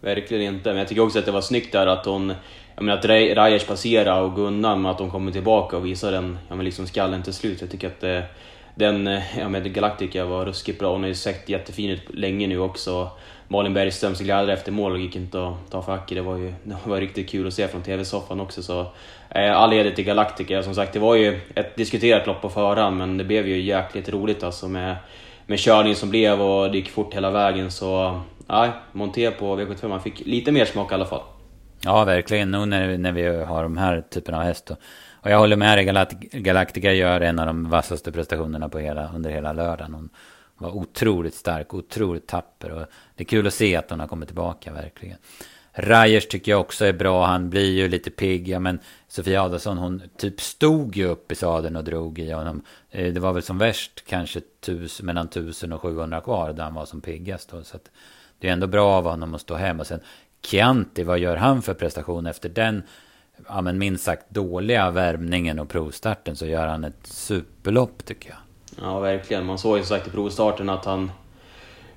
Verkligen 0.00 0.54
inte, 0.54 0.68
men 0.68 0.78
jag 0.78 0.88
tycker 0.88 1.02
också 1.02 1.18
att 1.18 1.24
det 1.24 1.32
var 1.32 1.40
snyggt 1.40 1.72
där 1.72 1.86
att 1.86 2.06
hon, 2.06 2.32
jag 2.74 2.84
menar 2.84 2.98
att 2.98 3.04
Rajers 3.36 3.64
passerade 3.64 4.20
och 4.20 4.36
Gunnar 4.36 4.76
med 4.76 4.90
att 4.90 4.98
hon 4.98 5.10
kommer 5.10 5.32
tillbaka 5.32 5.76
och 5.76 5.86
visar 5.86 6.12
den, 6.12 6.38
ja 6.48 6.54
men 6.54 6.64
liksom 6.64 6.86
skallen 6.86 7.22
till 7.22 7.32
slut. 7.32 7.60
Jag 7.60 7.70
tycker 7.70 7.86
att 7.86 8.02
eh, 8.02 8.20
den, 8.74 9.20
ja 9.38 9.48
men 9.48 9.72
Galactica 9.72 10.24
var 10.24 10.46
ruskigt 10.46 10.78
bra, 10.78 10.92
hon 10.92 11.00
har 11.00 11.08
ju 11.08 11.14
sett 11.14 11.48
jättefin 11.48 11.90
ut 11.90 12.14
länge 12.14 12.46
nu 12.46 12.58
också. 12.58 13.10
Malin 13.48 13.74
Bergströms 13.74 14.20
glädje 14.20 14.54
efter 14.54 14.72
mål 14.72 15.00
gick 15.00 15.16
inte 15.16 15.46
att 15.48 15.70
ta 15.70 15.82
fack 15.82 16.12
i. 16.12 16.14
Det 16.14 16.22
var 16.22 16.36
ju 16.36 16.54
det 16.62 16.76
var 16.84 17.00
riktigt 17.00 17.30
kul 17.30 17.46
att 17.46 17.54
se 17.54 17.68
från 17.68 17.82
TV-soffan 17.82 18.40
också. 18.40 18.62
Så, 18.62 18.80
eh, 19.30 19.56
all 19.56 19.72
heder 19.72 19.90
till 19.90 20.04
Galactica. 20.04 20.62
Som 20.62 20.74
sagt, 20.74 20.92
det 20.92 20.98
var 20.98 21.14
ju 21.14 21.40
ett 21.54 21.76
diskuterat 21.76 22.26
lopp 22.26 22.42
på 22.42 22.48
förhand, 22.48 22.96
men 22.96 23.18
det 23.18 23.24
blev 23.24 23.48
ju 23.48 23.60
jäkligt 23.60 24.08
roligt 24.08 24.42
alltså 24.42 24.68
med, 24.68 24.96
med 25.46 25.58
körningen 25.58 25.96
som 25.96 26.10
blev 26.10 26.42
och 26.42 26.70
det 26.70 26.78
gick 26.78 26.90
fort 26.90 27.14
hela 27.14 27.30
vägen. 27.30 27.70
Så 27.70 28.20
nej, 28.46 28.70
Monté 28.92 29.30
på 29.30 29.56
V75, 29.56 29.88
man 29.88 30.00
fick 30.00 30.26
lite 30.26 30.52
mer 30.52 30.64
smak 30.64 30.92
i 30.92 30.94
alla 30.94 31.06
fall. 31.06 31.22
Ja, 31.84 32.04
verkligen. 32.04 32.50
Nu 32.50 32.66
när, 32.66 32.98
när 32.98 33.12
vi 33.12 33.44
har 33.44 33.62
de 33.62 33.76
här 33.76 34.04
typerna 34.10 34.38
av 34.38 34.44
häst. 34.44 34.70
Och 35.24 35.30
jag 35.30 35.38
håller 35.38 35.56
med 35.56 35.78
dig, 35.78 35.84
Galactica 36.32 36.92
gör 36.92 37.20
en 37.20 37.38
av 37.38 37.46
de 37.46 37.70
vassaste 37.70 38.12
prestationerna 38.12 38.68
på 38.68 38.78
hela, 38.78 39.10
under 39.14 39.30
hela 39.30 39.52
lördagen. 39.52 39.94
Hon, 39.94 40.10
var 40.58 40.76
otroligt 40.76 41.34
stark, 41.34 41.74
otroligt 41.74 42.26
tapper. 42.26 42.70
Och 42.70 42.86
det 43.14 43.22
är 43.22 43.26
kul 43.26 43.46
att 43.46 43.54
se 43.54 43.76
att 43.76 43.90
hon 43.90 44.00
har 44.00 44.06
kommit 44.06 44.28
tillbaka 44.28 44.72
verkligen. 44.72 45.18
Rajers 45.72 46.28
tycker 46.28 46.52
jag 46.52 46.60
också 46.60 46.84
är 46.84 46.92
bra. 46.92 47.26
Han 47.26 47.50
blir 47.50 47.72
ju 47.72 47.88
lite 47.88 48.10
pigg. 48.10 48.48
Ja, 48.48 48.58
men 48.58 48.78
Sofia 49.08 49.42
Adolfsson 49.42 49.78
hon 49.78 50.02
typ 50.16 50.40
stod 50.40 50.96
ju 50.96 51.04
upp 51.04 51.32
i 51.32 51.34
sadeln 51.34 51.76
och 51.76 51.84
drog 51.84 52.18
i 52.18 52.30
honom. 52.30 52.62
Eh, 52.90 53.12
det 53.12 53.20
var 53.20 53.32
väl 53.32 53.42
som 53.42 53.58
värst 53.58 54.04
kanske 54.06 54.40
tus, 54.60 55.02
mellan 55.02 55.26
1000 55.26 55.72
och 55.72 55.80
700 55.80 56.20
kvar 56.20 56.52
där 56.52 56.64
han 56.64 56.74
var 56.74 56.86
som 56.86 57.00
piggast. 57.00 57.48
Då, 57.48 57.64
så 57.64 57.76
att 57.76 57.90
det 58.38 58.48
är 58.48 58.52
ändå 58.52 58.66
bra 58.66 58.92
av 58.92 59.04
honom 59.04 59.34
att 59.34 59.40
stå 59.40 59.54
hem. 59.54 59.80
Och 59.80 59.86
sen 59.86 60.00
Chianti, 60.42 61.02
vad 61.02 61.18
gör 61.18 61.36
han 61.36 61.62
för 61.62 61.74
prestation 61.74 62.26
efter 62.26 62.48
den 62.48 62.82
ja, 63.48 63.60
men 63.60 63.78
minst 63.78 64.04
sagt 64.04 64.30
dåliga 64.30 64.90
värmningen 64.90 65.58
och 65.58 65.68
provstarten 65.68 66.36
så 66.36 66.46
gör 66.46 66.66
han 66.66 66.84
ett 66.84 67.06
superlopp 67.06 68.04
tycker 68.04 68.28
jag. 68.28 68.38
Ja, 68.82 68.98
verkligen. 68.98 69.46
Man 69.46 69.58
såg 69.58 69.76
ju 69.76 69.82
som 69.82 69.96
sagt 69.96 70.06
i 70.06 70.10
provstarten 70.10 70.68
att 70.68 70.84
han... 70.84 71.10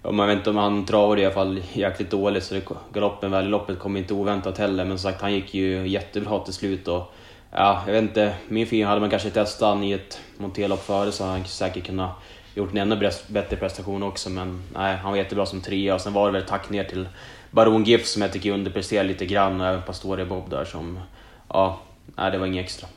Ja, 0.03 0.12
man 0.12 0.27
vet 0.27 0.38
inte 0.38 0.50
om 0.50 0.57
han 0.57 0.85
travade 0.85 1.21
i 1.21 1.25
alla 1.25 1.33
fall 1.33 1.62
jäkligt 1.74 2.12
dåligt, 2.12 2.44
så 2.44 2.53
det, 2.53 2.62
galoppen 2.94 3.31
väl 3.31 3.45
i 3.45 3.50
loppet 3.50 3.79
kom 3.79 3.97
inte 3.97 4.13
oväntat 4.13 4.57
heller. 4.57 4.85
Men 4.85 4.97
som 4.97 5.12
sagt, 5.12 5.21
han 5.21 5.33
gick 5.33 5.53
ju 5.53 5.88
jättebra 5.88 6.39
till 6.39 6.53
slut. 6.53 6.88
Och, 6.88 7.13
ja, 7.51 7.83
jag 7.85 7.94
vet 7.94 8.01
inte, 8.01 8.33
min 8.47 8.68
fin 8.68 8.88
hade 8.88 9.01
man 9.01 9.09
kanske 9.09 9.29
testat 9.29 9.69
han 9.69 9.83
i 9.83 9.91
ett 9.91 10.19
monterlopp 10.38 10.85
före 10.85 11.12
så 11.12 11.24
hade 11.24 11.38
han 11.38 11.45
säkert 11.45 11.85
kunnat 11.85 12.12
gjort 12.56 12.71
en 12.71 12.77
ännu 12.77 13.09
bättre 13.27 13.56
prestation 13.56 14.03
också. 14.03 14.30
Men 14.30 14.63
nej, 14.73 14.95
han 14.95 15.12
var 15.12 15.18
jättebra 15.18 15.45
som 15.45 15.62
trea 15.62 15.95
och 15.95 16.01
sen 16.01 16.13
var 16.13 16.25
det 16.25 16.39
väl 16.39 16.47
tack 16.47 16.69
ner 16.69 16.83
till 16.83 17.07
Baron 17.51 17.83
GIF 17.83 18.06
som 18.06 18.21
jag 18.21 18.33
tycker 18.33 18.51
underpresterade 18.51 19.07
lite 19.07 19.25
grann 19.25 19.62
och 19.62 19.68
även 19.68 19.81
Pastore 19.81 20.25
Bob 20.25 20.50
där 20.50 20.65
som... 20.65 21.00
Ja, 21.50 21.80
nej, 22.15 22.31
det 22.31 22.38
var 22.38 22.45
inget 22.45 22.65
extra. 22.65 22.88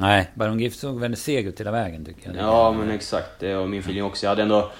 Nej, 0.00 0.30
Baron 0.34 0.60
Gift 0.60 0.78
såg 0.78 1.00
väldigt 1.00 1.20
seg 1.20 1.46
ut 1.46 1.60
hela 1.60 1.70
vägen 1.70 2.04
tycker 2.04 2.34
jag. 2.34 2.36
Ja, 2.36 2.72
men 2.72 2.90
exakt. 2.90 3.40
Det 3.40 3.54
var 3.54 3.66
min 3.66 3.80
feeling 3.80 4.04
också. 4.04 4.26
Jag 4.26 4.30
hade 4.30 4.42
ändå... 4.42 4.70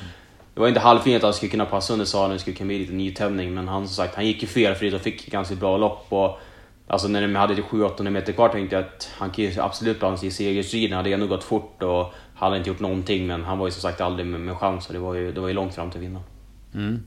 Det 0.55 0.61
var 0.61 0.69
inte 0.69 0.81
halvfint 0.81 1.17
att 1.17 1.23
han 1.23 1.35
skulle 1.35 1.51
kunna 1.51 1.67
passa 1.67 1.93
under 1.93 2.07
sadeln, 2.07 2.33
det 2.33 2.39
skulle 2.39 2.57
kunna 2.57 2.69
bli 2.69 2.79
lite 2.79 2.93
nytändning, 2.93 3.55
men 3.55 3.69
han 3.69 3.89
som 3.89 3.95
sagt, 3.95 4.15
han 4.15 4.27
gick 4.27 4.43
ju 4.43 4.49
felfritt 4.49 4.95
och 4.95 5.01
fick 5.01 5.27
ganska 5.27 5.55
bra 5.55 5.77
lopp. 5.77 6.07
Och, 6.09 6.41
alltså 6.87 7.09
när 7.09 7.23
de 7.23 7.35
hade 7.35 7.55
700-800 7.55 8.11
meter 8.11 8.33
kvar 8.33 8.49
tänkte 8.49 8.77
jag 8.77 8.85
att 8.85 9.11
han 9.17 9.31
kan 9.31 9.45
ju 9.45 9.61
absolut 9.61 9.99
blanda 9.99 10.19
sig 10.19 10.29
i 10.29 10.31
segerstriden. 10.31 10.97
hade 10.97 11.11
ändå 11.11 11.27
gått 11.27 11.45
fort 11.45 11.83
och 11.83 12.15
hade 12.35 12.57
inte 12.57 12.71
gjort 12.71 12.81
någonting, 12.81 13.27
men 13.27 13.45
han 13.45 13.59
var 13.59 13.67
ju 13.67 13.71
som 13.71 13.81
sagt 13.81 14.01
aldrig 14.01 14.27
med, 14.27 14.41
med 14.41 14.57
chans 14.57 14.87
och 14.87 14.93
det 14.93 14.99
var 14.99 15.15
ju, 15.15 15.33
det 15.33 15.41
var 15.41 15.49
ju 15.49 15.55
långt 15.55 15.75
fram 15.75 15.91
till 15.91 16.01
vinna. 16.01 16.21
Mm. 16.75 17.07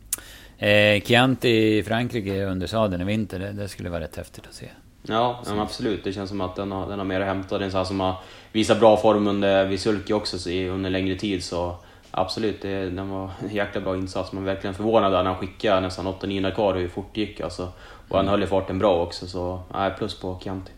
Eh, 0.58 1.02
Chianti 1.04 1.78
i 1.78 1.84
Frankrike 1.84 2.46
under 2.46 2.68
sadeln 2.68 3.02
i 3.02 3.06
vinter, 3.06 3.40
det, 3.40 3.52
det 3.52 3.68
skulle 3.68 3.90
vara 3.90 4.02
rätt 4.02 4.16
häftigt 4.16 4.48
att 4.48 4.54
se. 4.54 4.70
Ja, 5.08 5.40
ja 5.46 5.62
absolut. 5.62 6.04
Det 6.04 6.14
känns 6.14 6.30
som 6.30 6.42
att 6.42 6.56
den 6.56 6.72
har, 6.72 6.90
den 6.90 7.00
har 7.00 7.06
mer 7.06 7.22
att 7.22 7.28
hämta. 7.28 7.58
Det 7.58 7.64
är 7.64 7.66
en 7.66 7.72
sån 7.72 7.86
som 7.86 8.00
har 8.00 8.16
visat 8.52 8.80
bra 8.80 8.98
form 8.98 9.28
under 9.28 9.66
Visulki 9.66 10.14
också 10.14 10.50
under 10.50 10.90
längre 10.90 11.16
tid. 11.16 11.44
Så 11.44 11.76
absolut, 12.12 12.62
det, 12.62 12.90
den 12.90 13.10
var 13.10 13.32
en 13.44 13.56
jäkla 13.56 13.82
bra 13.82 13.96
insats. 13.96 14.32
Man 14.32 14.44
är 14.44 14.54
verkligen 14.54 14.74
förvånad 14.74 15.12
när 15.12 15.24
han 15.24 15.36
skickade 15.36 15.82
nästan 15.82 16.08
8-9 16.08 16.52
kvar 16.52 16.76
hur 16.76 16.88
fort 16.88 17.10
det 17.14 17.22
gick. 17.22 17.42
Alltså. 17.42 17.72
Och 18.08 18.16
han 18.16 18.26
mm. 18.26 18.32
höll 18.32 18.42
ju 18.42 18.48
farten 18.48 18.80
bra 18.80 19.02
också, 19.02 19.28
så 19.28 19.62
nej, 19.74 19.92
plus 19.98 20.20
på 20.20 20.40
Chianti. 20.44 20.72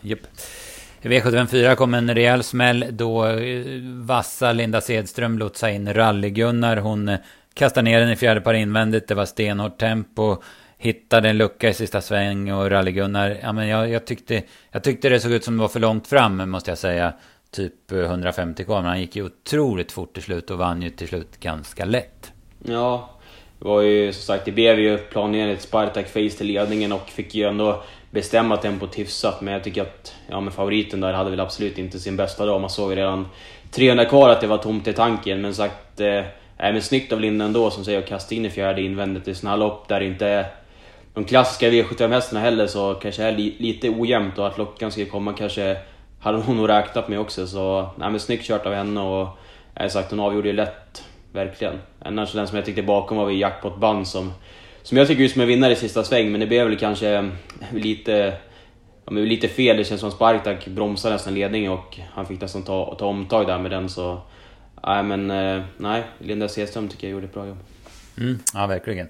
Japp. 0.00 0.20
I 1.02 1.08
V754 1.08 1.74
kom 1.74 1.94
en 1.94 2.14
rejäl 2.14 2.42
smäll 2.42 2.84
då 2.90 3.26
eh, 3.26 3.64
vassa 3.84 4.52
Linda 4.52 4.80
Sedström 4.80 5.38
lotsade 5.38 5.72
in 5.72 5.88
Rally-Gunnar. 5.88 6.76
Hon 6.76 7.08
eh, 7.08 7.18
kastade 7.54 7.84
ner 7.84 8.00
den 8.00 8.10
i 8.10 8.16
fjärde 8.16 8.40
par 8.40 8.54
invändigt. 8.54 9.08
Det 9.08 9.14
var 9.14 9.24
stenhårt 9.24 9.78
tempo 9.78 10.36
hittade 10.82 11.28
en 11.28 11.38
lucka 11.38 11.68
i 11.68 11.74
sista 11.74 12.00
sväng 12.00 12.52
och 12.52 12.70
rally-Gunnar, 12.70 13.38
ja 13.42 13.52
men 13.52 13.68
jag, 13.68 13.90
jag, 13.90 14.04
tyckte, 14.04 14.42
jag 14.70 14.84
tyckte 14.84 15.08
det 15.08 15.20
såg 15.20 15.32
ut 15.32 15.44
som 15.44 15.56
det 15.56 15.60
var 15.60 15.68
för 15.68 15.80
långt 15.80 16.06
fram 16.06 16.50
måste 16.50 16.70
jag 16.70 16.78
säga. 16.78 17.12
Typ 17.50 17.92
eh, 17.92 17.98
150 17.98 18.64
kvar, 18.64 18.80
men 18.80 18.88
han 18.88 19.00
gick 19.00 19.16
ju 19.16 19.24
otroligt 19.24 19.92
fort 19.92 20.14
till 20.14 20.22
slut 20.22 20.50
och 20.50 20.58
vann 20.58 20.82
ju 20.82 20.90
till 20.90 21.08
slut 21.08 21.40
ganska 21.40 21.84
lätt. 21.84 22.32
Ja, 22.64 23.10
det 23.58 23.64
var 23.64 23.80
ju 23.80 24.12
som 24.12 24.22
sagt, 24.22 24.44
det 24.44 24.52
blev 24.52 24.80
ju 24.80 24.98
planerat 24.98 25.62
Spartak 25.62 26.08
Face 26.08 26.36
till 26.38 26.46
ledningen 26.46 26.92
och 26.92 27.08
fick 27.08 27.34
ju 27.34 27.48
ändå 27.48 27.82
bestämma 28.10 28.56
tempot 28.56 28.98
hyfsat. 28.98 29.40
Men 29.40 29.54
jag 29.54 29.64
tycker 29.64 29.82
att 29.82 30.14
ja, 30.28 30.40
men 30.40 30.52
favoriten 30.52 31.00
där 31.00 31.12
hade 31.12 31.30
väl 31.30 31.40
absolut 31.40 31.78
inte 31.78 31.98
sin 31.98 32.16
bästa 32.16 32.46
dag. 32.46 32.60
Man 32.60 32.70
såg 32.70 32.90
ju 32.90 32.96
redan 32.96 33.28
300 33.70 34.04
kvar 34.04 34.28
att 34.28 34.40
det 34.40 34.46
var 34.46 34.58
tomt 34.58 34.88
i 34.88 34.92
tanken. 34.92 35.40
Men 35.40 35.54
sagt, 35.54 36.00
eh, 36.00 36.22
men 36.56 36.82
snyggt 36.82 37.12
av 37.12 37.20
Linda 37.20 37.44
ändå 37.44 37.70
som 37.70 37.84
säger 37.84 37.98
att 37.98 38.08
kasta 38.08 38.34
in 38.34 38.44
i 38.44 38.50
fjärde 38.50 38.82
invändigt 38.82 39.28
i 39.28 39.34
sådana 39.34 39.50
här 39.50 39.58
lopp 39.58 39.88
där 39.88 40.00
det 40.00 40.06
inte 40.06 40.26
är 40.26 40.61
de 41.14 41.24
klassiska 41.24 41.70
V75-hästarna 41.70 42.40
heller 42.40 42.66
så 42.66 42.94
kanske 42.94 43.22
är 43.22 43.32
li, 43.32 43.54
lite 43.58 43.90
ojämnt 43.90 44.38
och 44.38 44.46
att 44.46 44.58
lockan 44.58 44.92
ska 44.92 45.06
komma 45.06 45.32
kanske 45.32 45.76
hade 46.20 46.38
hon 46.38 46.56
nog 46.56 46.68
räknat 46.68 47.08
med 47.08 47.20
också. 47.20 47.46
Så 47.46 47.90
nej, 47.96 48.10
men 48.10 48.20
snyggt 48.20 48.44
kört 48.44 48.66
av 48.66 48.74
henne 48.74 49.00
och 49.00 49.22
eh, 49.74 49.82
jag 49.82 49.92
sagt, 49.92 50.10
hon 50.10 50.20
avgjorde 50.20 50.48
ju 50.48 50.54
lätt, 50.54 51.04
verkligen. 51.32 51.78
Annars 51.98 52.32
den 52.32 52.48
som 52.48 52.56
jag 52.56 52.66
tyckte 52.66 52.82
bakom 52.82 53.16
var 53.16 53.26
vi 53.26 53.38
Jackpot 53.38 53.78
Band 53.78 54.08
som, 54.08 54.32
som 54.82 54.98
jag 54.98 55.08
tycker 55.08 55.22
ut 55.22 55.32
som 55.32 55.40
en 55.40 55.48
vinnare 55.48 55.72
i 55.72 55.76
sista 55.76 56.04
sväng, 56.04 56.30
men 56.32 56.40
det 56.40 56.46
blev 56.46 56.68
väl 56.68 56.78
kanske 56.78 57.08
eh, 57.08 57.24
lite, 57.72 58.36
ja, 59.04 59.12
men 59.12 59.24
lite 59.24 59.48
fel. 59.48 59.76
Det 59.76 59.84
känns 59.84 60.00
som 60.00 60.08
att 60.08 60.14
Spartak 60.14 60.66
bromsade 60.66 61.14
nästan 61.14 61.34
ledningen 61.34 61.72
och 61.72 61.98
han 62.12 62.26
fick 62.26 62.40
nästan 62.40 62.62
ta, 62.62 62.94
ta 62.94 63.06
omtag 63.06 63.46
där 63.46 63.58
med 63.58 63.70
den. 63.70 63.88
Så 63.88 64.20
nej, 64.86 65.02
men 65.02 65.30
eh, 65.30 65.62
nej, 65.76 66.02
Linda 66.18 66.48
Sedström 66.48 66.88
tycker 66.88 67.06
jag 67.06 67.12
gjorde 67.12 67.26
ett 67.26 67.34
bra 67.34 67.46
jobb. 67.46 67.58
Mm, 68.18 68.38
ja, 68.54 68.66
verkligen. 68.66 69.08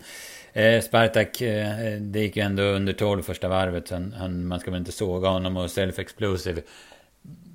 Eh, 0.52 0.82
Spartak, 0.82 1.40
eh, 1.40 2.00
det 2.00 2.21
gick 2.21 2.37
ju 2.37 2.42
ändå 2.42 2.62
under 2.62 2.92
12 2.92 3.23
första 3.23 3.49
varvet. 3.49 3.88
Så 3.88 3.94
han, 3.94 4.12
han, 4.12 4.47
man 4.47 4.61
ska 4.61 4.71
väl 4.71 4.80
inte 4.80 4.92
såga 4.92 5.28
honom 5.28 5.56
och 5.56 5.71
Self 5.71 5.99
Explosive 5.99 6.62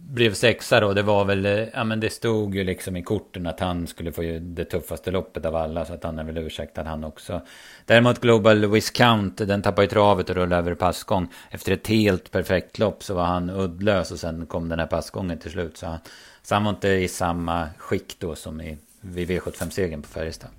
blev 0.09 0.33
sexa 0.33 0.79
då. 0.79 0.93
Det 0.93 1.01
var 1.01 1.25
väl, 1.25 1.45
eh, 1.45 1.67
ja 1.73 1.83
men 1.83 1.99
det 1.99 2.09
stod 2.09 2.55
ju 2.55 2.63
liksom 2.63 2.95
i 2.95 3.03
korten 3.03 3.47
att 3.47 3.59
han 3.59 3.87
skulle 3.87 4.11
få 4.11 4.21
det 4.41 4.65
tuffaste 4.65 5.11
loppet 5.11 5.45
av 5.45 5.55
alla. 5.55 5.85
Så 5.85 5.93
att 5.93 6.03
han 6.03 6.19
är 6.19 6.23
väl 6.23 6.37
ursäktad 6.37 6.83
han 6.83 7.03
också. 7.03 7.41
Däremot 7.85 8.21
Global 8.21 8.65
Viscount, 8.65 9.45
den 9.45 9.61
tappade 9.61 9.83
ju 9.83 9.89
travet 9.89 10.29
och 10.29 10.35
rullade 10.35 10.55
över 10.55 10.75
passgång. 10.75 11.27
Efter 11.51 11.71
ett 11.71 11.87
helt 11.87 12.31
perfekt 12.31 12.79
lopp 12.79 13.03
så 13.03 13.13
var 13.13 13.25
han 13.25 13.49
uddlös 13.49 14.11
och 14.11 14.19
sen 14.19 14.45
kom 14.45 14.69
den 14.69 14.79
här 14.79 14.87
passgången 14.87 15.37
till 15.37 15.51
slut. 15.51 15.77
Så 15.77 15.85
han, 15.85 15.99
så 16.43 16.55
han 16.55 16.63
var 16.63 16.69
inte 16.69 16.89
i 16.89 17.07
samma 17.07 17.69
skick 17.77 18.19
då 18.19 18.35
som 18.35 18.61
i, 18.61 18.77
vid 19.01 19.29
V75-segern 19.29 20.01
på 20.01 20.07
Färjestad. 20.07 20.49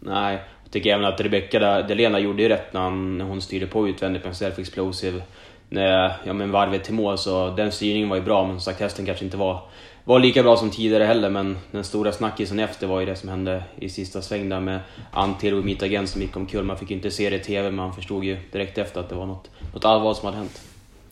Nej, 0.00 0.42
tycker 0.72 0.94
även 0.94 1.04
att 1.04 1.20
Rebecca 1.20 1.82
Delena 1.82 2.18
gjorde 2.18 2.42
ju 2.42 2.48
rätt 2.48 2.72
när, 2.72 3.24
hon 3.24 3.42
styrde 3.42 3.66
på 3.66 3.88
utvändigt 3.88 4.24
med 4.24 4.36
Self 4.36 4.58
Explosive 4.58 5.22
när, 5.68 6.16
ja, 6.24 6.32
men 6.32 6.50
varvet 6.50 6.84
till 6.84 6.94
mål. 6.94 7.18
Så 7.18 7.50
den 7.50 7.72
styrningen 7.72 8.08
var 8.08 8.16
ju 8.16 8.22
bra, 8.22 8.46
men 8.46 8.52
som 8.52 8.60
sagt 8.60 8.80
hästen 8.80 9.06
kanske 9.06 9.24
inte 9.24 9.36
var, 9.36 9.60
var 10.04 10.18
lika 10.18 10.42
bra 10.42 10.56
som 10.56 10.70
tidigare 10.70 11.04
heller. 11.04 11.30
Men 11.30 11.58
den 11.70 11.84
stora 11.84 12.12
snackisen 12.12 12.58
efter 12.58 12.86
var 12.86 13.00
ju 13.00 13.06
det 13.06 13.16
som 13.16 13.28
hände 13.28 13.64
i 13.76 13.88
sista 13.88 14.22
sväng 14.22 14.48
där 14.48 14.60
med 14.60 14.80
Antero 15.10 15.58
och 15.58 15.64
Mitagen 15.64 16.06
som 16.06 16.22
gick 16.22 16.36
omkull. 16.36 16.64
Man 16.64 16.78
fick 16.78 16.90
ju 16.90 16.96
inte 16.96 17.10
se 17.10 17.30
det 17.30 17.36
i 17.36 17.40
TV, 17.40 17.62
men 17.62 17.74
man 17.74 17.94
förstod 17.94 18.24
ju 18.24 18.36
direkt 18.52 18.78
efter 18.78 19.00
att 19.00 19.08
det 19.08 19.14
var 19.14 19.26
något, 19.26 19.50
något 19.74 19.84
allvarligt 19.84 20.18
som 20.18 20.26
hade 20.26 20.38
hänt. 20.38 20.62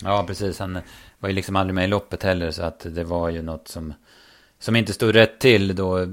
Ja, 0.05 0.25
precis. 0.27 0.59
Han 0.59 0.79
var 1.19 1.29
ju 1.29 1.35
liksom 1.35 1.57
aldrig 1.57 1.75
med 1.75 1.85
i 1.85 1.89
loppet 1.89 2.23
heller, 2.23 2.51
så 2.51 2.63
att 2.63 2.87
det 2.95 3.05
var 3.05 3.29
ju 3.29 3.43
något 3.43 3.69
som 3.69 3.95
som 4.61 4.77
inte 4.77 4.93
stod 4.93 5.15
rätt 5.15 5.39
till 5.39 5.77
då 5.77 6.07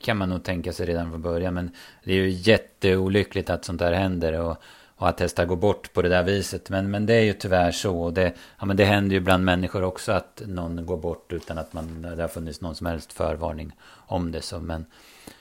kan 0.00 0.16
man 0.16 0.28
nog 0.28 0.42
tänka 0.42 0.72
sig 0.72 0.86
redan 0.86 1.10
från 1.10 1.22
början. 1.22 1.54
Men 1.54 1.70
det 2.04 2.12
är 2.12 2.16
ju 2.16 2.28
jätteolyckligt 2.28 3.50
att 3.50 3.64
sånt 3.64 3.78
där 3.78 3.92
händer. 3.92 4.40
Och 4.40 4.62
och 4.98 5.08
att 5.08 5.20
hästar 5.20 5.46
går 5.46 5.56
bort 5.56 5.92
på 5.92 6.02
det 6.02 6.08
där 6.08 6.22
viset. 6.22 6.70
Men, 6.70 6.90
men 6.90 7.06
det 7.06 7.14
är 7.14 7.22
ju 7.22 7.32
tyvärr 7.32 7.72
så. 7.72 8.00
Och 8.00 8.12
det, 8.12 8.32
ja, 8.58 8.66
men 8.66 8.76
det 8.76 8.84
händer 8.84 9.14
ju 9.14 9.20
bland 9.20 9.44
människor 9.44 9.82
också 9.82 10.12
att 10.12 10.42
någon 10.46 10.86
går 10.86 10.96
bort 10.96 11.32
utan 11.32 11.58
att 11.58 11.72
man, 11.72 12.02
det 12.02 12.22
har 12.22 12.28
funnits 12.28 12.60
någon 12.60 12.74
som 12.74 12.86
helst 12.86 13.12
förvarning 13.12 13.72
om 14.06 14.32
det. 14.32 14.42
Så, 14.42 14.60
men, 14.60 14.86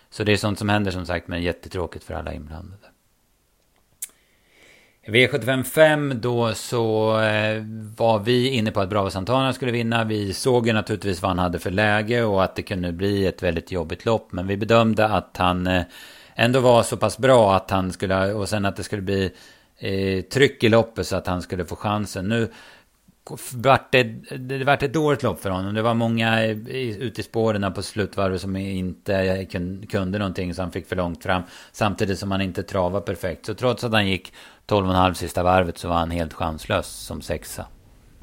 så 0.10 0.24
det 0.24 0.32
är 0.32 0.38
sånt 0.38 0.60
som 0.60 0.70
händer 0.70 0.92
som 0.92 1.06
sagt, 1.06 1.28
men 1.28 1.44
jättetråkigt 1.44 2.06
för 2.06 2.14
alla 2.14 2.34
inblandade. 2.34 2.88
V755 5.08 6.14
då 6.14 6.54
så 6.54 7.20
eh, 7.20 7.64
var 7.98 8.20
vi 8.20 8.50
inne 8.50 8.72
på 8.72 8.82
att 8.82 8.90
Bravo 8.90 9.10
Santana 9.10 9.54
skulle 9.54 9.72
vinna. 9.72 10.04
Vi 10.04 10.34
såg 10.34 10.68
ju 10.68 10.74
naturligtvis 10.74 11.22
vad 11.22 11.32
han 11.32 11.40
hade 11.40 11.60
för 11.60 11.72
läge 11.72 12.24
och 12.24 12.44
att 12.44 12.56
det 12.56 12.62
kunde 12.62 12.92
bli 12.92 13.26
ett 13.26 13.44
väldigt 13.44 13.72
jobbigt 13.72 14.06
lopp. 14.06 14.32
Men 14.32 14.48
vi 14.48 14.58
bedömde 14.58 15.06
att 15.08 15.38
han 15.38 15.68
eh, 15.68 15.84
ändå 16.36 16.60
var 16.60 16.84
så 16.84 16.98
pass 16.98 17.18
bra 17.18 17.56
att 17.56 17.72
han 17.72 17.92
skulle, 17.92 18.34
och 18.34 18.50
sen 18.50 18.66
att 18.66 18.76
det 18.76 18.84
skulle 18.84 19.02
bli 19.02 19.32
eh, 19.78 20.22
tryck 20.22 20.64
i 20.64 20.70
loppet 20.70 21.08
så 21.08 21.16
att 21.16 21.28
han 21.28 21.42
skulle 21.42 21.66
få 21.66 21.76
chansen. 21.76 22.28
Nu 22.28 22.52
vart 23.54 23.92
det, 23.92 24.04
det 24.38 24.64
vart 24.64 24.84
ett 24.84 24.94
dåligt 24.94 25.24
lopp 25.24 25.42
för 25.42 25.50
honom. 25.50 25.74
Det 25.74 25.82
var 25.82 25.94
många 25.94 26.46
ute 26.46 27.22
i 27.22 27.24
spåren 27.24 27.74
på 27.74 27.84
slutvarvet 27.84 28.42
som 28.42 28.56
inte 28.56 29.46
kunde 29.90 30.20
någonting 30.20 30.54
så 30.54 30.62
han 30.62 30.72
fick 30.72 30.88
för 30.88 30.96
långt 30.96 31.24
fram. 31.24 31.42
Samtidigt 31.72 32.20
som 32.20 32.32
han 32.32 32.42
inte 32.42 32.64
travade 32.64 33.06
perfekt. 33.06 33.46
Så 33.46 33.54
trots 33.54 33.84
att 33.84 33.92
han 33.92 34.08
gick 34.08 34.34
12,5 34.68 35.14
sista 35.14 35.44
varvet 35.44 35.78
så 35.78 35.88
var 35.88 35.96
han 35.96 36.12
helt 36.12 36.34
chanslös 36.34 36.88
som 36.88 37.22
sexa. 37.22 37.66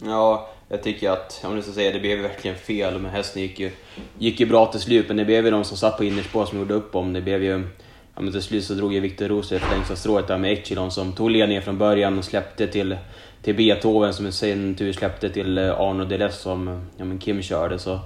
Ja, 0.04 0.48
jag 0.68 0.82
tycker 0.82 1.10
att, 1.10 1.44
om 1.44 1.56
du 1.56 1.62
ska 1.62 1.72
säga, 1.72 1.92
det 1.92 2.00
blev 2.00 2.18
verkligen 2.18 2.56
fel. 2.56 2.98
Men 2.98 3.10
hästen 3.10 3.42
gick 3.42 3.60
ju, 3.60 3.70
gick 4.18 4.40
ju 4.40 4.46
bra 4.46 4.66
till 4.66 4.80
slut, 4.80 5.08
men 5.08 5.16
det 5.16 5.24
blev 5.24 5.44
ju 5.44 5.50
de 5.50 5.64
som 5.64 5.76
satt 5.76 5.96
på 5.96 6.04
innerspår 6.04 6.46
som 6.46 6.58
gjorde 6.58 6.74
upp 6.74 6.94
om. 6.94 7.12
Det 7.12 7.20
blev 7.20 7.42
ju 7.42 7.66
ja, 8.14 8.22
men 8.22 8.32
till 8.32 8.42
slut 8.42 8.64
så 8.64 8.74
drog 8.74 8.94
ju 8.94 9.00
Viktor 9.00 9.28
Rosef 9.28 9.70
längsta 9.70 9.96
strået 9.96 10.28
där 10.28 10.38
med 10.38 10.52
Echilon 10.52 10.90
som 10.90 11.12
tog 11.12 11.30
ledningen 11.30 11.62
från 11.62 11.78
början 11.78 12.18
och 12.18 12.24
släppte 12.24 12.66
till, 12.66 12.96
till 13.42 13.54
Beethoven 13.54 14.14
som 14.14 14.26
i 14.26 14.32
sin 14.32 14.74
tur 14.74 14.92
släppte 14.92 15.30
till 15.30 15.58
eh, 15.58 15.80
Arno 15.80 16.04
Deles 16.04 16.38
som 16.38 16.86
ja, 16.96 17.04
men 17.04 17.18
Kim 17.18 17.42
körde. 17.42 17.78
Så, 17.78 18.00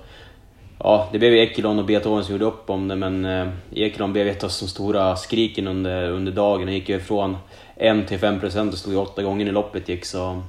ja, 0.78 1.08
det 1.12 1.18
blev 1.18 1.34
Ekelon 1.34 1.78
och 1.78 1.84
Beethoven 1.84 2.24
som 2.24 2.32
gjorde 2.32 2.44
upp 2.44 2.70
om 2.70 2.88
det, 2.88 2.96
men 2.96 3.24
eh, 3.24 3.48
Ekelon 3.72 4.12
blev 4.12 4.28
ett 4.28 4.44
av 4.44 4.50
de 4.60 4.68
stora 4.68 5.16
skriken 5.16 5.66
under, 5.66 6.10
under 6.10 6.32
dagen. 6.32 6.62
Han 6.62 6.74
gick 6.74 6.88
ju 6.88 7.00
från 7.00 7.36
1 7.76 8.08
till 8.08 8.18
5 8.18 8.40
procent 8.40 8.72
och 8.72 8.78
stod 8.78 8.92
ju 8.92 8.98
åtta 8.98 9.22
gånger 9.22 9.44
när 9.44 9.52
loppet 9.52 9.88
gick, 9.88 10.04
så 10.04 10.42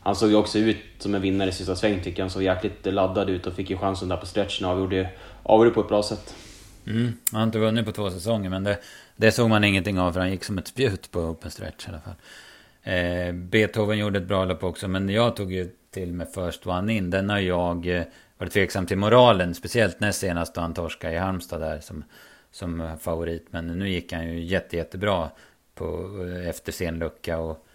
han 0.00 0.16
såg 0.16 0.30
ju 0.30 0.36
också 0.36 0.58
ut 0.58 0.76
som 0.98 1.14
en 1.14 1.22
vinnare 1.22 1.48
i 1.48 1.52
sista 1.52 1.76
sväng 1.76 2.00
tycker 2.00 2.18
jag. 2.18 2.24
Han 2.24 2.30
såg 2.30 2.42
jäkligt 2.42 2.86
laddad 2.86 3.30
ut 3.30 3.46
och 3.46 3.52
fick 3.52 3.70
ju 3.70 3.78
chansen 3.78 4.08
där 4.08 4.16
på 4.16 4.26
stretchen 4.26 4.66
och 4.66 4.72
avgjorde, 4.72 5.08
avgjorde 5.42 5.74
på 5.74 5.80
ett 5.80 5.88
bra 5.88 6.02
sätt. 6.02 6.34
Mm, 6.86 7.12
han 7.30 7.40
har 7.40 7.46
inte 7.46 7.58
vunnit 7.58 7.86
på 7.86 7.92
två 7.92 8.10
säsonger 8.10 8.50
men 8.50 8.64
det, 8.64 8.78
det 9.16 9.32
såg 9.32 9.50
man 9.50 9.64
ingenting 9.64 9.98
av 9.98 10.12
för 10.12 10.20
han 10.20 10.30
gick 10.30 10.44
som 10.44 10.58
ett 10.58 10.68
spjut 10.68 11.10
på 11.10 11.20
open 11.20 11.50
stretch 11.50 11.86
i 11.86 11.90
alla 11.90 12.00
fall. 12.00 12.14
Eh, 12.82 13.32
Beethoven 13.32 13.98
gjorde 13.98 14.18
ett 14.18 14.28
bra 14.28 14.44
lopp 14.44 14.64
också 14.64 14.88
men 14.88 15.08
jag 15.08 15.36
tog 15.36 15.52
ju 15.52 15.70
till 15.90 16.12
med 16.12 16.28
First 16.34 16.66
One 16.66 16.94
In. 16.94 17.10
Den 17.10 17.30
har 17.30 17.38
jag 17.38 17.86
eh, 17.86 18.02
varit 18.38 18.52
tveksam 18.52 18.86
till 18.86 18.98
moralen. 18.98 19.54
Speciellt 19.54 20.00
näst 20.00 20.20
senast 20.20 20.54
då 20.54 20.60
han 20.60 20.74
torskade 20.74 21.14
i 21.14 21.18
Halmstad 21.18 21.60
där 21.60 21.80
som, 21.80 22.04
som 22.50 22.96
favorit. 23.00 23.46
Men 23.50 23.66
nu 23.66 23.88
gick 23.88 24.12
han 24.12 24.28
ju 24.28 24.44
jätte, 24.44 24.76
jättebra 24.76 25.30
på, 25.74 25.84
eh, 26.28 26.48
efter 26.48 26.72
sen 26.72 26.98
lucka. 26.98 27.38
Och 27.38 27.66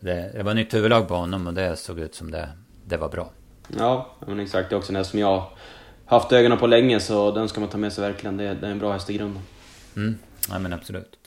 det, 0.00 0.30
det 0.34 0.42
var 0.42 0.54
nytt 0.54 0.74
huvudlag 0.74 1.08
på 1.08 1.14
honom 1.14 1.46
och 1.46 1.54
det 1.54 1.76
såg 1.76 1.98
ut 1.98 2.14
som 2.14 2.30
det, 2.30 2.48
det 2.84 2.96
var 2.96 3.08
bra. 3.08 3.30
Ja, 3.78 4.16
men 4.26 4.40
exakt. 4.40 4.70
Det 4.70 4.74
är 4.74 4.78
också 4.78 4.92
det 4.92 5.04
som 5.04 5.18
jag 5.18 5.50
haft 6.06 6.32
ögonen 6.32 6.58
på 6.58 6.66
länge 6.66 7.00
så 7.00 7.30
den 7.30 7.48
ska 7.48 7.60
man 7.60 7.68
ta 7.68 7.78
med 7.78 7.92
sig 7.92 8.04
verkligen. 8.04 8.36
Det 8.36 8.44
är, 8.44 8.54
det 8.54 8.66
är 8.66 8.70
en 8.70 8.78
bra 8.78 8.92
häst 8.92 9.10
i 9.10 9.16
grunden. 9.16 9.42
Mm, 9.96 10.18
ja 10.50 10.58
men 10.58 10.72
absolut. 10.72 11.18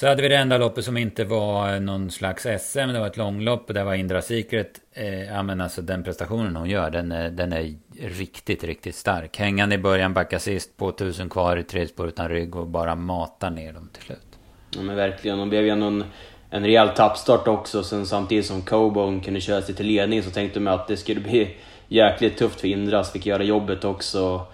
Så 0.00 0.08
hade 0.08 0.22
vi 0.22 0.28
det 0.28 0.36
enda 0.36 0.58
loppet 0.58 0.84
som 0.84 0.96
inte 0.96 1.24
var 1.24 1.74
eh, 1.74 1.80
någon 1.80 2.10
slags 2.10 2.46
SM, 2.60 2.78
det 2.78 3.00
var 3.00 3.06
ett 3.06 3.16
långlopp 3.16 3.68
och 3.68 3.74
det 3.74 3.84
var 3.84 3.94
Indra 3.94 4.22
Secret. 4.22 4.80
Eh, 4.92 5.24
ja 5.24 5.42
men 5.42 5.60
alltså 5.60 5.82
den 5.82 6.04
prestationen 6.04 6.56
hon 6.56 6.70
gör, 6.70 6.90
den 6.90 7.12
är, 7.12 7.30
den 7.30 7.52
är 7.52 7.74
riktigt, 8.00 8.64
riktigt 8.64 8.94
stark. 8.94 9.38
Hängande 9.38 9.74
i 9.74 9.78
början, 9.78 10.14
backa 10.14 10.38
sist, 10.38 10.76
på 10.76 10.92
tusen 10.92 11.28
kvar 11.28 11.56
i 11.56 11.62
tredje 11.62 11.88
spår 11.88 12.08
utan 12.08 12.28
rygg 12.28 12.56
och 12.56 12.66
bara 12.66 12.94
mata 12.94 13.50
ner 13.50 13.72
dem 13.72 13.88
till 13.92 14.02
slut. 14.02 14.38
Ja 14.70 14.82
men 14.82 14.96
verkligen, 14.96 15.38
hon 15.38 15.48
blev 15.48 15.64
ju 15.64 15.70
en, 15.70 16.04
en 16.50 16.64
rejäl 16.64 16.88
tappstart 16.88 17.48
också. 17.48 17.82
Sen 17.82 18.06
samtidigt 18.06 18.46
som 18.46 18.62
Cobone 18.62 19.20
kunde 19.20 19.40
köra 19.40 19.62
sig 19.62 19.74
till 19.74 19.86
ledning 19.86 20.22
så 20.22 20.30
tänkte 20.30 20.60
man 20.60 20.74
att 20.74 20.88
det 20.88 20.96
skulle 20.96 21.20
bli 21.20 21.56
jäkligt 21.88 22.38
tufft 22.38 22.60
för 22.60 22.68
Indras, 22.68 23.12
fick 23.12 23.26
göra 23.26 23.42
jobbet 23.42 23.84
också. 23.84 24.46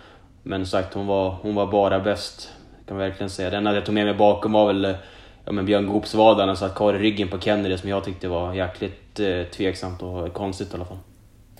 Men 0.42 0.66
sagt, 0.66 0.94
hon 0.94 1.06
var, 1.06 1.30
hon 1.42 1.54
var 1.54 1.66
bara 1.66 2.00
bäst. 2.00 2.52
Kan 2.86 2.96
man 2.96 3.08
verkligen 3.08 3.30
säga. 3.30 3.50
Det 3.50 3.56
enda 3.56 3.74
jag 3.74 3.86
tog 3.86 3.94
med 3.94 4.06
mig 4.06 4.14
bakom 4.14 4.52
var 4.52 4.66
väl 4.66 4.84
eh, 4.84 4.94
ja, 5.46 5.52
men 5.52 5.66
Björn 5.66 5.86
Goops 5.86 6.14
vad 6.14 6.40
han 6.40 6.56
satt 6.56 6.74
kvar 6.74 6.94
i 6.94 6.98
ryggen 6.98 7.28
på 7.28 7.40
Kennedy 7.40 7.78
som 7.78 7.88
jag 7.88 8.04
tyckte 8.04 8.28
var 8.28 8.54
jäkligt 8.54 9.20
eh, 9.20 9.42
tveksamt 9.42 10.02
och 10.02 10.32
konstigt 10.32 10.72
i 10.72 10.74
alla 10.74 10.84
fall. 10.84 10.98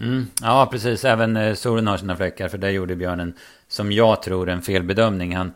Mm, 0.01 0.27
ja, 0.43 0.69
precis. 0.71 1.05
Även 1.05 1.37
eh, 1.37 1.55
Soren 1.55 1.87
har 1.87 1.97
sina 1.97 2.17
fläckar. 2.17 2.49
För 2.49 2.59
där 2.59 2.71
gjorde 2.71 2.97
Björn 2.97 3.21
en, 3.21 3.35
som 3.69 3.93
jag 3.93 4.23
tror, 4.23 4.49
en 4.49 4.63
felbedömning. 4.63 5.37
Han, 5.37 5.53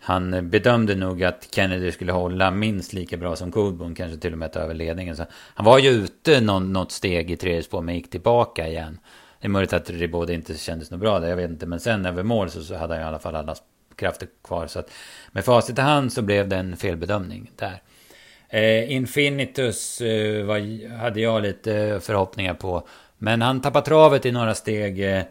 han 0.00 0.50
bedömde 0.50 0.94
nog 0.94 1.24
att 1.24 1.48
Kennedy 1.54 1.92
skulle 1.92 2.12
hålla 2.12 2.50
minst 2.50 2.92
lika 2.92 3.16
bra 3.16 3.36
som 3.36 3.52
Coolboom, 3.52 3.94
kanske 3.94 4.18
till 4.18 4.32
och 4.32 4.38
med 4.38 4.52
ta 4.52 4.60
över 4.60 4.74
ledningen. 4.74 5.16
Så 5.16 5.24
han 5.54 5.66
var 5.66 5.78
ju 5.78 5.90
ute 5.90 6.40
någon, 6.40 6.72
något 6.72 6.92
steg 6.92 7.30
i 7.30 7.36
tredje 7.36 7.62
spår, 7.62 7.82
men 7.82 7.94
gick 7.94 8.10
tillbaka 8.10 8.68
igen. 8.68 8.98
Det 9.40 9.46
är 9.46 9.50
möjligt 9.50 9.72
att 9.72 9.90
Ribaudet 9.90 10.34
inte 10.34 10.54
kändes 10.54 10.90
något 10.90 11.00
bra 11.00 11.20
där, 11.20 11.28
jag 11.28 11.36
vet 11.36 11.50
inte. 11.50 11.66
Men 11.66 11.80
sen 11.80 12.06
över 12.06 12.22
mål 12.22 12.50
så, 12.50 12.62
så 12.62 12.76
hade 12.76 12.94
han 12.94 13.02
i 13.02 13.06
alla 13.06 13.18
fall 13.18 13.36
alla 13.36 13.54
krafter 13.98 14.28
kvar. 14.44 14.66
Så 14.66 14.78
att 14.78 14.90
med 15.32 15.44
facit 15.44 15.78
i 15.78 15.82
hand 15.82 16.12
så 16.12 16.22
blev 16.22 16.48
det 16.48 16.56
en 16.56 16.76
felbedömning 16.76 17.50
där. 17.56 17.82
Eh, 18.48 18.92
Infinitus 18.92 20.00
eh, 20.00 20.44
var, 20.44 20.96
hade 20.98 21.20
jag 21.20 21.42
lite 21.42 22.00
förhoppningar 22.02 22.54
på. 22.54 22.88
Men 23.18 23.42
han 23.42 23.60
tappade 23.60 23.86
travet 23.86 24.26
i 24.26 24.32
några 24.32 24.54
steg. 24.54 25.16
Eh, 25.16 25.22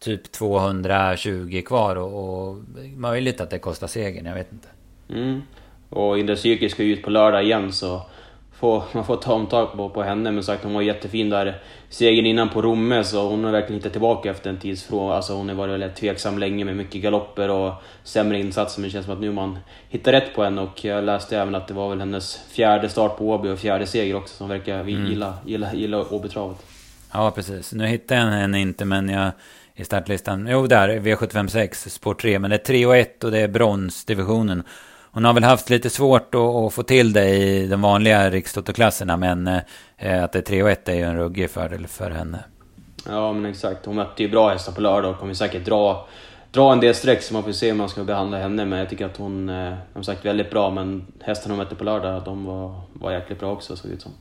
typ 0.00 0.32
220 0.32 1.62
kvar 1.66 1.96
och, 1.96 2.48
och 2.48 2.56
möjligt 2.96 3.40
att 3.40 3.50
det 3.50 3.58
kostar 3.58 3.86
segern, 3.86 4.26
jag 4.26 4.34
vet 4.34 4.52
inte. 4.52 4.68
Mm. 5.10 5.42
Och 5.88 6.18
Indre 6.18 6.36
Psykisk 6.36 6.74
ska 6.74 6.82
ju 6.82 6.92
ut 6.92 7.02
på 7.02 7.10
lördag 7.10 7.44
igen 7.44 7.72
så 7.72 8.02
få, 8.60 8.82
man 8.92 9.04
får 9.04 9.16
ta 9.16 9.32
omtag 9.32 9.72
på, 9.72 9.88
på 9.88 10.02
henne. 10.02 10.30
Men 10.30 10.42
sagt, 10.42 10.64
hon 10.64 10.74
var 10.74 10.82
jättefin 10.82 11.30
där 11.30 11.62
segern 11.88 12.26
innan 12.26 12.48
på 12.48 12.62
Romme, 12.62 13.04
så 13.04 13.28
hon 13.28 13.44
har 13.44 13.52
verkligen 13.52 13.80
hittat 13.80 13.92
tillbaka 13.92 14.30
efter 14.30 14.50
en 14.50 14.56
tids 14.56 14.82
från. 14.82 15.12
Alltså 15.12 15.34
hon 15.34 15.48
har 15.48 15.56
varit 15.56 15.72
väldigt 15.72 15.96
tveksam 15.96 16.38
länge 16.38 16.64
med 16.64 16.76
mycket 16.76 17.02
galopper 17.02 17.50
och 17.50 17.72
sämre 18.04 18.40
insatser. 18.40 18.80
Men 18.80 18.88
det 18.88 18.92
känns 18.92 19.04
som 19.04 19.14
att 19.14 19.20
nu 19.20 19.32
man 19.32 19.58
hittar 19.88 20.12
rätt 20.12 20.34
på 20.34 20.44
henne 20.44 20.60
och 20.60 20.84
jag 20.84 21.04
läste 21.04 21.38
även 21.38 21.54
att 21.54 21.68
det 21.68 21.74
var 21.74 21.88
väl 21.88 22.00
hennes 22.00 22.40
fjärde 22.50 22.88
start 22.88 23.16
på 23.18 23.30
Åby 23.30 23.48
och 23.48 23.58
fjärde 23.58 23.86
seger 23.86 24.14
också 24.14 24.36
som 24.36 24.48
verkar 24.48 24.80
mm. 24.80 25.06
gilla, 25.06 25.34
gilla, 25.46 25.74
gilla 25.74 26.04
Åbytravet. 26.10 26.66
Ja, 27.12 27.30
precis. 27.30 27.72
Nu 27.72 27.86
hittar 27.86 28.16
jag 28.16 28.22
henne 28.22 28.60
inte, 28.60 28.84
men 28.84 29.08
jag 29.08 29.30
i 29.80 29.84
startlistan. 29.84 30.48
Jo, 30.50 30.66
där 30.66 30.88
V756, 30.88 31.88
spår 31.88 32.14
3. 32.14 32.38
Men 32.38 32.50
det 32.50 32.56
är 32.56 32.58
3 32.58 32.86
och 32.86 32.96
1 32.96 33.24
och 33.24 33.30
det 33.30 33.38
är 33.38 33.48
bronsdivisionen. 33.48 34.62
Hon 35.12 35.24
har 35.24 35.32
väl 35.32 35.44
haft 35.44 35.70
lite 35.70 35.90
svårt 35.90 36.34
att, 36.34 36.40
att 36.40 36.72
få 36.72 36.82
till 36.82 37.12
det 37.12 37.28
i 37.28 37.66
de 37.66 37.82
vanliga 37.82 38.30
rikstotoklasserna. 38.30 39.16
Men 39.16 39.46
eh, 39.46 40.24
att 40.24 40.32
det 40.32 40.38
är 40.38 40.42
3 40.42 40.62
och 40.62 40.70
1 40.70 40.88
är 40.88 40.94
ju 40.94 41.02
en 41.02 41.16
ruggig 41.16 41.50
fördel 41.50 41.86
för 41.86 42.10
henne. 42.10 42.38
Ja 43.06 43.32
men 43.32 43.50
exakt, 43.50 43.86
hon 43.86 43.96
mötte 43.96 44.22
ju 44.22 44.28
bra 44.28 44.48
hästar 44.48 44.72
på 44.72 44.80
lördag 44.80 45.10
och 45.10 45.18
kommer 45.18 45.34
säkert 45.34 45.64
dra, 45.64 46.08
dra 46.50 46.72
en 46.72 46.80
del 46.80 46.94
streck 46.94 47.22
så 47.22 47.34
man 47.34 47.42
får 47.42 47.52
se 47.52 47.66
hur 47.66 47.74
man 47.74 47.88
ska 47.88 48.04
behandla 48.04 48.38
henne. 48.38 48.64
Men 48.64 48.78
jag 48.78 48.88
tycker 48.90 49.06
att 49.06 49.16
hon, 49.16 49.48
eh, 49.48 49.74
som 49.92 50.04
sagt, 50.04 50.24
väldigt 50.24 50.50
bra. 50.50 50.70
Men 50.70 51.06
hästarna 51.20 51.54
hon 51.54 51.58
mötte 51.64 51.74
på 51.74 51.84
lördag, 51.84 52.22
de 52.24 52.44
var, 52.44 52.80
var 52.92 53.12
jäkligt 53.12 53.40
bra 53.40 53.52
också 53.52 53.76
såg 53.76 53.90
det 53.90 53.94
ut 53.94 54.02
som. 54.02 54.12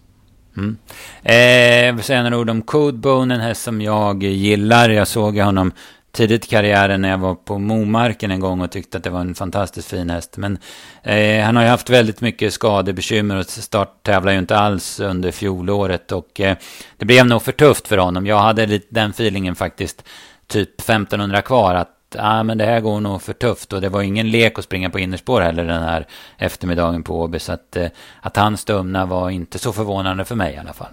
Mm. 0.58 0.78
Eh, 1.24 1.86
jag 1.86 1.94
vill 1.94 2.04
säga 2.04 2.24
några 2.24 2.38
ord 2.38 2.50
om 2.50 2.62
Codebone, 2.62 3.36
en 3.36 3.42
häst 3.42 3.64
som 3.64 3.82
jag 3.82 4.24
gillar. 4.24 4.90
Jag 4.90 5.08
såg 5.08 5.38
honom 5.38 5.72
tidigt 6.12 6.46
i 6.46 6.50
karriären 6.50 7.02
när 7.02 7.10
jag 7.10 7.18
var 7.18 7.36
på 7.36 7.60
Momarken 7.60 8.32
en 8.32 8.40
gång 8.40 8.62
och 8.62 8.72
tyckte 8.72 8.98
att 8.98 9.04
det 9.04 9.10
var 9.10 9.22
en 9.22 9.36
fantastiskt 9.36 9.90
fin 9.90 10.10
häst. 10.10 10.38
Men 10.38 10.58
eh, 11.04 11.46
han 11.46 11.56
har 11.56 11.64
ju 11.64 11.70
haft 11.70 11.90
väldigt 11.90 12.22
mycket 12.22 12.54
skadebekymmer 12.54 13.36
och 13.36 13.46
starttävlar 13.46 14.32
ju 14.32 14.40
inte 14.40 14.58
alls 14.58 15.00
under 15.00 15.32
fjolåret. 15.32 16.12
Och 16.12 16.40
eh, 16.42 16.58
det 16.98 17.06
blev 17.06 17.26
nog 17.26 17.42
för 17.42 17.52
tufft 17.52 17.88
för 17.88 17.98
honom. 17.98 18.26
Jag 18.26 18.40
hade 18.40 18.66
lite 18.66 18.88
den 18.90 19.10
feelingen 19.10 19.56
faktiskt, 19.56 20.04
typ 20.48 20.82
1500 20.82 21.42
kvar, 21.42 21.76
att 21.76 21.96
ah, 22.18 22.44
men 22.44 22.58
det 22.58 22.66
här 22.66 22.80
går 22.80 23.00
nog 23.00 23.22
för 23.22 23.34
tufft. 23.34 23.74
Och 23.74 23.82
det 23.82 23.90
var 23.90 24.02
ingen 24.02 24.32
lek 24.32 24.60
att 24.60 24.66
springa 24.66 24.90
på 24.90 25.00
innerspår 25.00 25.42
heller 25.42 25.66
den 25.66 25.84
här 25.84 26.08
eftermiddagen 26.38 27.04
på 27.04 27.22
Åby. 27.22 27.40
Så 27.40 27.52
att, 27.52 27.76
eh, 27.76 27.88
att 28.22 28.38
han 28.38 28.58
stumna 28.58 29.06
var 29.06 29.30
inte 29.30 29.60
så 29.60 29.74
förvånande 29.74 30.26
för 30.26 30.36
mig 30.36 30.54
i 30.54 30.58
alla 30.58 30.74
fall. 30.74 30.92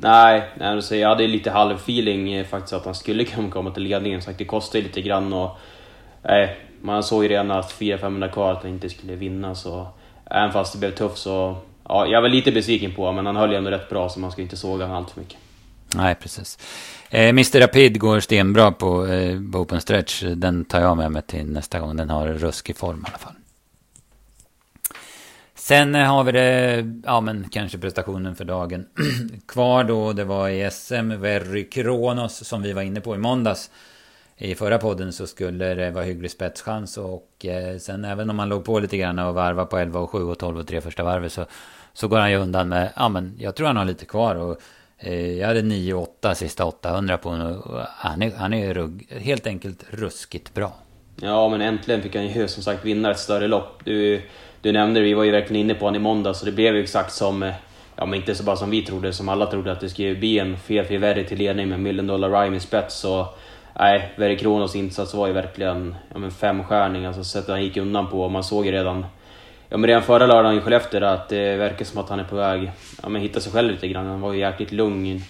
Nej, 0.00 0.42
nej 0.58 1.00
jag 1.00 1.08
hade 1.08 1.26
lite 1.26 1.50
halvfeeling 1.50 2.32
eh, 2.32 2.46
faktiskt 2.46 2.72
att 2.72 2.84
han 2.84 2.94
skulle 2.94 3.24
kunna 3.24 3.50
komma 3.50 3.70
till 3.70 3.82
ledningen. 3.82 4.22
Sagt, 4.22 4.38
det 4.38 4.44
kostade 4.44 4.84
lite 4.84 5.02
grann 5.02 5.32
och... 5.32 5.58
Nej, 6.22 6.56
man 6.80 7.02
såg 7.02 7.22
ju 7.22 7.28
redan 7.28 7.50
att 7.50 7.72
400-500 7.72 8.32
kvar 8.32 8.52
att 8.52 8.62
han 8.62 8.72
inte 8.72 8.88
skulle 8.88 9.14
vinna 9.14 9.54
så... 9.54 9.88
Även 10.30 10.52
fast 10.52 10.72
det 10.72 10.78
blev 10.78 10.90
tufft 10.90 11.18
så... 11.18 11.56
Ja, 11.88 12.06
jag 12.06 12.22
var 12.22 12.28
lite 12.28 12.52
besviken 12.52 12.94
på 12.94 13.12
men 13.12 13.26
han 13.26 13.36
höll 13.36 13.50
ju 13.50 13.56
ändå 13.56 13.70
rätt 13.70 13.90
bra 13.90 14.08
så 14.08 14.20
man 14.20 14.32
ska 14.32 14.42
inte 14.42 14.56
såga 14.56 14.84
honom 14.84 14.98
allt 14.98 15.10
för 15.10 15.20
mycket. 15.20 15.38
Nej, 15.96 16.14
precis. 16.14 16.58
Eh, 17.10 17.28
Mr 17.28 17.60
Rapid 17.60 18.00
går 18.00 18.20
stenbra 18.20 18.72
på, 18.72 19.06
eh, 19.06 19.40
på 19.52 19.58
open 19.58 19.80
stretch. 19.80 20.22
Den 20.22 20.64
tar 20.64 20.80
jag 20.80 20.96
med 20.96 21.12
mig 21.12 21.22
till 21.22 21.46
nästa 21.46 21.80
gång. 21.80 21.96
Den 21.96 22.10
har 22.10 22.28
ruskig 22.28 22.76
form 22.76 23.04
i 23.06 23.10
alla 23.10 23.18
fall. 23.18 23.34
Sen 25.68 25.94
eh, 25.94 26.06
har 26.06 26.24
vi 26.24 26.32
det, 26.32 26.84
ja 27.04 27.20
men 27.20 27.48
kanske 27.48 27.78
prestationen 27.78 28.36
för 28.36 28.44
dagen. 28.44 28.86
Kvar 29.48 29.84
då, 29.84 30.12
det 30.12 30.24
var 30.24 30.48
i 30.48 30.70
SM, 30.70 31.20
Verry 31.20 31.70
Kronos 31.70 32.44
som 32.44 32.62
vi 32.62 32.72
var 32.72 32.82
inne 32.82 33.00
på 33.00 33.14
i 33.14 33.18
måndags. 33.18 33.70
I 34.36 34.54
förra 34.54 34.78
podden 34.78 35.12
så 35.12 35.26
skulle 35.26 35.74
det 35.74 35.90
vara 35.90 36.04
hygglig 36.04 36.30
spetschans 36.30 36.96
och 36.96 37.46
eh, 37.46 37.78
sen 37.78 38.04
även 38.04 38.30
om 38.30 38.36
man 38.36 38.48
låg 38.48 38.64
på 38.64 38.78
lite 38.78 38.96
grann 38.96 39.18
och 39.18 39.34
varva 39.34 39.66
på 39.66 39.78
11 39.78 40.00
och 40.00 40.10
7 40.10 40.22
och 40.22 40.38
12 40.38 40.58
och 40.58 40.66
3 40.66 40.80
första 40.80 41.04
varvet 41.04 41.32
så, 41.32 41.44
så 41.92 42.08
går 42.08 42.18
han 42.18 42.30
ju 42.30 42.36
undan 42.36 42.68
med, 42.68 42.92
ja 42.96 43.08
men 43.08 43.34
jag 43.38 43.54
tror 43.54 43.66
han 43.66 43.76
har 43.76 43.84
lite 43.84 44.04
kvar 44.04 44.34
och 44.34 44.60
eh, 44.98 45.38
jag 45.38 45.48
hade 45.48 45.62
9 45.62 45.94
och 45.94 46.02
8 46.02 46.34
sista 46.34 46.64
800 46.64 47.18
på 47.18 47.28
honom 47.28 47.84
han 47.88 48.22
är, 48.22 48.32
han 48.36 48.54
är 48.54 48.74
rugg, 48.74 49.06
helt 49.10 49.46
enkelt 49.46 49.84
ruskigt 49.90 50.54
bra. 50.54 50.72
Ja 51.20 51.48
men 51.48 51.60
äntligen 51.60 52.02
fick 52.02 52.14
han 52.14 52.26
ju 52.26 52.48
som 52.48 52.62
sagt 52.62 52.84
vinna 52.84 53.10
ett 53.10 53.18
större 53.18 53.48
lopp. 53.48 53.80
Du, 53.84 54.22
du 54.62 54.72
nämnde 54.72 55.00
det, 55.00 55.04
vi 55.04 55.14
var 55.14 55.24
ju 55.24 55.30
verkligen 55.30 55.64
inne 55.64 55.74
på 55.74 55.84
honom 55.84 56.00
i 56.00 56.04
måndag 56.04 56.34
så 56.34 56.44
det 56.44 56.52
blev 56.52 56.74
ju 56.74 56.82
exakt 56.82 57.12
som, 57.12 57.42
eh, 57.42 57.54
ja 57.96 58.06
men 58.06 58.14
inte 58.14 58.34
så 58.34 58.42
bara 58.42 58.56
som 58.56 58.70
vi 58.70 58.82
trodde, 58.82 59.12
som 59.12 59.28
alla 59.28 59.46
trodde 59.46 59.72
att 59.72 59.80
det 59.80 59.88
skulle 59.88 60.14
bli 60.14 60.38
en 60.38 60.56
felfri 60.56 60.96
Verry 60.96 61.24
till 61.24 61.38
ledning 61.38 61.68
med 61.68 61.80
Million 61.80 62.06
Dollar 62.06 62.30
Rhyme 62.30 62.56
i 62.56 62.60
spets. 62.60 62.94
Så, 62.94 63.28
nej, 63.78 64.12
Verre 64.16 64.36
Kronos 64.36 64.76
insats 64.76 65.14
var 65.14 65.26
ju 65.26 65.32
verkligen 65.32 65.94
ja, 66.12 66.18
men 66.18 66.30
femstjärning, 66.30 67.04
alltså 67.06 67.24
sättet 67.24 67.50
han 67.50 67.62
gick 67.62 67.76
undan 67.76 68.10
på. 68.10 68.28
Man 68.28 68.44
såg 68.44 68.66
ju 68.66 68.72
redan, 68.72 69.06
ja 69.68 69.76
men 69.76 69.86
redan 69.86 70.02
förra 70.02 70.26
lördagen 70.26 70.58
i 70.58 70.60
Skellefteå 70.60 71.04
att 71.04 71.28
det 71.28 71.56
verkar 71.56 71.84
som 71.84 72.00
att 72.00 72.08
han 72.08 72.20
är 72.20 72.24
på 72.24 72.36
väg, 72.36 72.70
ja 73.02 73.08
men 73.08 73.22
hitta 73.22 73.40
sig 73.40 73.52
själv 73.52 73.70
lite 73.70 73.88
grann. 73.88 74.06
Han 74.06 74.20
var 74.20 74.32
ju 74.32 74.38
jäkligt 74.38 74.72
lugn 74.72 75.22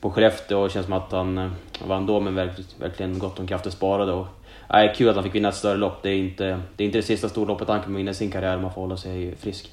på 0.00 0.10
Skellefteå 0.10 0.58
och 0.58 0.68
det 0.68 0.72
känns 0.72 0.86
som 0.86 0.92
att 0.92 1.12
han 1.12 1.38
eh, 1.38 1.50
vann 1.86 2.06
då 2.06 2.20
med 2.20 2.50
verkligen 2.78 3.18
gott 3.18 3.38
om 3.38 3.46
krafter 3.46 3.70
sparade. 3.70 4.12
Och, 4.12 4.26
nej, 4.72 4.94
kul 4.96 5.08
att 5.08 5.14
han 5.14 5.24
fick 5.24 5.34
vinna 5.34 5.48
ett 5.48 5.54
större 5.54 5.76
lopp. 5.76 6.02
Det 6.02 6.10
är 6.10 6.14
inte 6.14 6.60
det, 6.76 6.84
är 6.84 6.86
inte 6.86 6.98
det 6.98 7.02
sista 7.02 7.28
storloppet 7.28 7.68
han 7.68 7.82
kommer 7.82 7.96
vinna 7.96 8.10
i 8.10 8.14
sin 8.14 8.30
karriär 8.30 8.56
om 8.56 8.62
man 8.62 8.74
får 8.74 8.80
hålla 8.80 8.96
sig 8.96 9.36
frisk. 9.36 9.70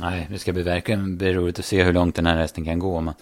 Nej, 0.00 0.26
det 0.30 0.38
ska 0.38 0.52
bli 0.52 0.62
verkligen 0.62 1.16
bli 1.16 1.34
roligt 1.34 1.58
att 1.58 1.64
se 1.64 1.84
hur 1.84 1.92
långt 1.92 2.14
den 2.14 2.26
här 2.26 2.36
hästen 2.36 2.64
kan 2.64 2.78
gå. 2.78 3.00
Men, 3.00 3.14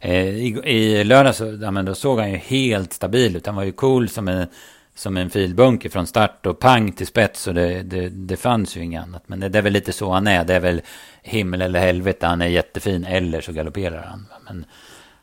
eh, 0.00 0.28
i, 0.28 0.60
I 0.64 1.04
lördag 1.04 1.34
så, 1.34 1.58
ja, 1.62 1.70
men 1.70 1.84
då 1.84 1.94
såg 1.94 2.18
han 2.18 2.30
ju 2.30 2.36
helt 2.36 2.92
stabil 2.92 3.36
ut. 3.36 3.46
Han 3.46 3.56
var 3.56 3.64
ju 3.64 3.72
cool 3.72 4.08
som 4.08 4.28
en, 4.28 4.46
som 4.94 5.16
en 5.16 5.30
filbunker 5.30 5.88
från 5.88 6.06
start 6.06 6.46
och 6.46 6.58
pang 6.58 6.92
till 6.92 7.06
spets. 7.06 7.46
Och 7.46 7.54
det, 7.54 7.82
det, 7.82 8.08
det 8.08 8.36
fanns 8.36 8.76
ju 8.76 8.80
inget 8.80 9.02
annat. 9.02 9.22
Men 9.26 9.40
det, 9.40 9.48
det, 9.48 9.58
är 9.58 9.62
väl 9.62 9.72
lite 9.72 9.92
så 9.92 10.12
han 10.12 10.26
är. 10.26 10.44
Det 10.44 10.54
är 10.54 10.60
väl 10.60 10.82
himmel 11.22 11.62
eller 11.62 11.80
helvete. 11.80 12.26
Han 12.26 12.42
är 12.42 12.46
jättefin 12.46 13.04
eller 13.04 13.40
så 13.40 13.52
galopperar 13.52 14.02
han. 14.02 14.26
Men 14.44 14.64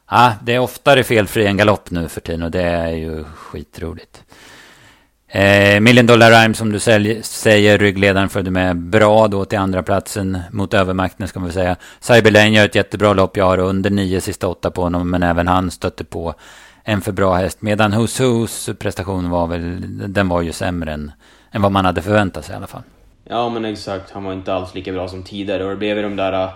ja, 0.10 0.34
det 0.44 0.54
är 0.54 0.60
oftare 0.60 1.04
felfri 1.04 1.46
än 1.46 1.58
galopp 1.58 1.92
nu 1.92 2.10
för 2.10 2.22
tiden 2.22 2.44
och 2.44 2.52
det 2.52 2.64
är 2.64 2.92
ju 2.92 3.24
skitroligt. 3.24 4.24
Eh, 5.36 5.80
Million 5.80 6.06
Dollar 6.06 6.32
Rhyme 6.32 6.54
som 6.54 6.72
du 6.72 6.80
säger, 6.80 7.78
ryggledaren 7.78 8.30
följde 8.30 8.52
med 8.52 8.78
bra 8.78 9.28
då 9.28 9.46
till 9.46 9.60
andra 9.60 9.84
platsen 9.84 10.40
mot 10.52 10.74
övermakten 10.74 11.28
ska 11.28 11.40
man 11.40 11.48
väl 11.48 11.54
säga. 11.54 11.76
Cyberlane 12.00 12.50
gör 12.50 12.66
ett 12.66 12.76
jättebra 12.76 13.14
lopp, 13.14 13.38
jag 13.38 13.46
har 13.46 13.58
under 13.58 13.90
nio 13.90 14.22
sista 14.22 14.48
åtta 14.48 14.72
på 14.72 14.82
honom, 14.82 15.10
men 15.10 15.24
även 15.24 15.48
han 15.48 15.72
stötte 15.72 16.04
på 16.04 16.34
en 16.84 17.02
för 17.02 17.12
bra 17.12 17.36
häst. 17.36 17.62
Medan 17.62 17.94
Who's 17.94 18.22
Who's 18.22 18.74
prestation 18.74 19.30
var 19.30 19.48
väl, 19.48 19.82
den 20.14 20.30
var 20.30 20.42
ju 20.42 20.52
sämre 20.52 20.94
än, 20.94 21.12
än 21.52 21.62
vad 21.62 21.72
man 21.72 21.86
hade 21.86 22.02
förväntat 22.02 22.46
sig 22.46 22.54
i 22.54 22.58
alla 22.58 22.68
fall. 22.68 22.82
Ja 23.30 23.50
men 23.50 23.66
exakt, 23.66 24.12
han 24.12 24.24
var 24.24 24.34
inte 24.34 24.54
alls 24.54 24.76
lika 24.76 24.92
bra 24.92 25.08
som 25.08 25.24
tidigare 25.24 25.64
och 25.64 25.70
det 25.70 25.76
blev 25.76 25.98
ju 25.98 26.04
de 26.04 26.16
där 26.16 26.50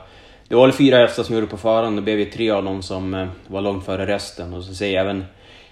det 0.47 0.55
var 0.55 0.67
väl 0.67 0.75
fyra 0.75 0.97
hästar 0.97 1.23
som 1.23 1.35
gjorde 1.35 1.47
på 1.47 1.57
förhand, 1.57 1.97
det 1.97 2.01
blev 2.01 2.19
ju 2.19 2.25
tre 2.25 2.49
av 2.49 2.63
dem 2.63 2.81
som 2.81 3.13
eh, 3.13 3.27
var 3.47 3.61
långt 3.61 3.85
före 3.85 4.05
resten. 4.07 4.53
Och 4.53 4.63
så 4.63 4.73
ser 4.73 4.87
jag 4.87 5.01
även 5.01 5.25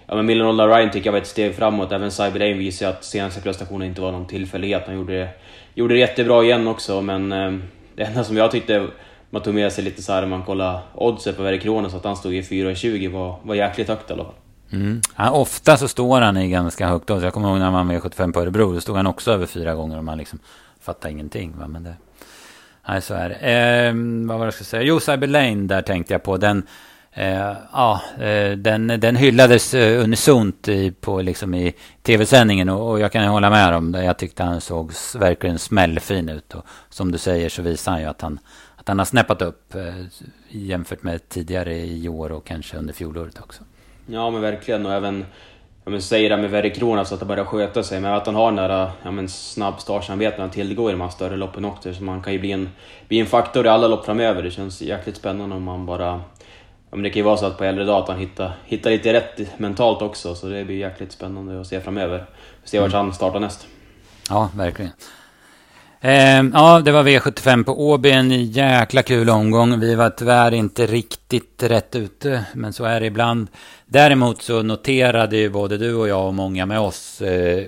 Ja 0.06 0.14
men 0.14 0.26
Million 0.26 0.46
Dollar 0.46 0.68
Ryan 0.68 0.90
tycker 0.90 1.06
jag 1.06 1.12
var 1.12 1.20
ett 1.20 1.26
steg 1.26 1.54
framåt. 1.54 1.92
Även 1.92 2.10
Cyber 2.10 2.54
visar 2.54 2.88
att 2.88 3.04
senaste 3.04 3.40
prestationen 3.40 3.88
inte 3.88 4.00
var 4.00 4.12
någon 4.12 4.26
tillfällighet. 4.26 4.82
Han 4.86 4.94
gjorde 4.94 5.18
det, 5.18 5.28
gjorde 5.74 5.94
det 5.94 6.00
jättebra 6.00 6.44
igen 6.44 6.68
också, 6.68 7.00
men 7.02 7.32
eh, 7.32 7.52
det 7.96 8.02
enda 8.02 8.24
som 8.24 8.36
jag 8.36 8.50
tyckte 8.50 8.88
man 9.30 9.42
tog 9.42 9.54
med 9.54 9.72
sig 9.72 9.84
lite 9.84 10.02
så 10.02 10.12
här 10.12 10.20
när 10.20 10.28
man 10.28 10.42
kollade 10.42 10.78
oddset 10.94 11.36
på 11.36 11.42
Verre 11.42 11.90
Så 11.90 11.96
att 11.96 12.04
han 12.04 12.16
stod 12.16 12.34
i 12.34 12.42
4,20 12.42 13.12
var, 13.12 13.36
var 13.42 13.54
jäkligt 13.54 13.88
högt 13.88 14.10
i 14.10 14.12
alla 14.12 14.24
fall. 14.24 14.34
Mm. 14.72 15.00
Ja, 15.16 15.30
ofta 15.30 15.76
så 15.76 15.88
står 15.88 16.20
han 16.20 16.36
i 16.36 16.48
ganska 16.48 16.86
högt 16.88 17.10
odds. 17.10 17.24
Jag 17.24 17.32
kommer 17.32 17.48
ihåg 17.48 17.58
när 17.58 17.64
han 17.64 17.74
var 17.74 17.84
med 17.84 18.02
75 18.02 18.32
på 18.32 18.40
Örebro, 18.40 18.72
då 18.72 18.80
stod 18.80 18.96
han 18.96 19.06
också 19.06 19.32
över 19.32 19.46
fyra 19.46 19.74
gånger 19.74 19.98
och 19.98 20.04
man 20.04 20.18
liksom 20.18 20.38
fattade 20.80 21.12
ingenting. 21.12 21.54
Va? 21.58 21.68
Men 21.68 21.84
det... 21.84 21.94
Nej, 22.88 23.02
så 23.02 23.14
är 23.14 23.28
det. 23.28 23.34
Eh, 23.34 23.94
vad 24.28 24.38
var 24.38 24.44
det 24.44 24.46
jag 24.46 24.54
skulle 24.54 24.66
säga? 24.66 24.82
Jo, 24.82 25.00
Cyber 25.00 25.26
Lane, 25.26 25.66
där 25.66 25.82
tänkte 25.82 26.14
jag 26.14 26.22
på. 26.22 26.36
Den 26.36 26.66
Eh, 27.18 27.52
ja, 27.72 28.00
eh, 28.20 28.50
den, 28.50 28.86
den 28.86 29.16
hyllades 29.16 29.74
eh, 29.74 30.04
unisont 30.04 30.68
i, 30.68 30.90
på, 30.90 31.22
liksom 31.22 31.54
i 31.54 31.74
tv-sändningen 32.02 32.68
och, 32.68 32.90
och, 32.90 33.00
jag 33.00 33.12
kan 33.12 33.24
hålla 33.24 33.50
med 33.50 33.74
om 33.74 33.92
det. 33.92 34.04
Jag 34.04 34.18
tyckte 34.18 34.42
han 34.42 34.60
såg 34.60 34.92
verkligen 35.14 35.58
smällfin 35.58 36.28
ut. 36.28 36.54
Och 36.54 36.64
som 36.88 37.12
du 37.12 37.18
säger 37.18 37.48
så 37.48 37.62
visar 37.62 37.92
han 37.92 38.00
ju 38.00 38.06
att 38.06 38.20
han, 38.20 38.38
att 38.76 38.88
han 38.88 38.98
har 38.98 39.06
snäppat 39.06 39.42
upp 39.42 39.74
eh, 39.74 39.94
jämfört 40.48 41.02
med 41.02 41.28
tidigare 41.28 41.76
i 41.76 42.08
år 42.08 42.32
och 42.32 42.46
kanske 42.46 42.76
under 42.76 42.94
fjolåret 42.94 43.40
också. 43.40 43.62
Ja 44.06 44.30
men 44.30 44.40
verkligen 44.40 44.86
och 44.86 44.92
även 44.92 45.24
ja, 45.84 45.90
men 45.90 46.02
säger 46.02 46.30
det 46.30 46.36
med 46.36 46.50
Verre 46.50 47.04
så 47.04 47.14
att 47.14 47.20
det 47.20 47.26
börjar 47.26 47.44
sköta 47.44 47.82
sig, 47.82 48.00
men 48.00 48.14
att 48.14 48.26
han 48.26 48.34
har 48.34 48.52
den 48.52 48.70
där 48.70 48.90
ja, 49.02 49.10
men 49.10 49.28
snabb 49.28 49.80
startsamvete 49.80 50.36
när 50.36 50.44
han 50.44 50.50
tillgår 50.50 50.90
i 50.90 50.92
de 50.92 51.00
här 51.00 51.08
större 51.08 51.36
loppen 51.36 51.64
också. 51.64 51.94
Så 51.94 52.04
man 52.04 52.22
kan 52.22 52.32
ju 52.32 52.38
bli 52.38 52.52
en, 52.52 52.68
bli 53.08 53.20
en 53.20 53.26
faktor 53.26 53.66
i 53.66 53.68
alla 53.68 53.88
lopp 53.88 54.04
framöver. 54.04 54.42
Det 54.42 54.50
känns 54.50 54.82
jäkligt 54.82 55.16
spännande 55.16 55.56
om 55.56 55.62
man 55.62 55.86
bara 55.86 56.20
men 56.96 57.02
det 57.02 57.10
kan 57.10 57.20
ju 57.20 57.22
vara 57.22 57.36
så 57.36 57.46
att 57.46 57.58
på 57.58 57.64
äldre 57.64 57.84
dagar 57.84 58.02
att 58.02 58.08
han 58.08 58.18
hittar, 58.18 58.52
hittar 58.64 58.90
lite 58.90 59.12
rätt 59.12 59.58
mentalt 59.58 60.02
också, 60.02 60.34
så 60.34 60.46
det 60.46 60.64
blir 60.64 60.76
jäkligt 60.76 61.12
spännande 61.12 61.60
att 61.60 61.66
se 61.66 61.80
framöver. 61.80 62.26
Se 62.64 62.80
vart 62.80 62.92
mm. 62.92 63.04
han 63.04 63.14
startar 63.14 63.40
näst. 63.40 63.66
Ja, 64.28 64.50
verkligen. 64.54 64.90
Eh, 66.00 66.42
ja, 66.52 66.80
det 66.80 66.92
var 66.92 67.04
V75 67.04 67.64
på 67.64 67.90
Åby, 67.90 68.10
en 68.10 68.44
jäkla 68.44 69.02
kul 69.02 69.30
omgång. 69.30 69.80
Vi 69.80 69.94
var 69.94 70.10
tyvärr 70.10 70.54
inte 70.54 70.86
riktigt 70.86 71.62
rätt 71.62 71.96
ute, 71.96 72.44
men 72.54 72.72
så 72.72 72.84
är 72.84 73.00
det 73.00 73.06
ibland. 73.06 73.48
Däremot 73.86 74.42
så 74.42 74.62
noterade 74.62 75.36
ju 75.36 75.50
både 75.50 75.78
du 75.78 75.94
och 75.94 76.08
jag 76.08 76.26
och 76.26 76.34
många 76.34 76.66
med 76.66 76.80
oss, 76.80 77.20
eh, 77.20 77.66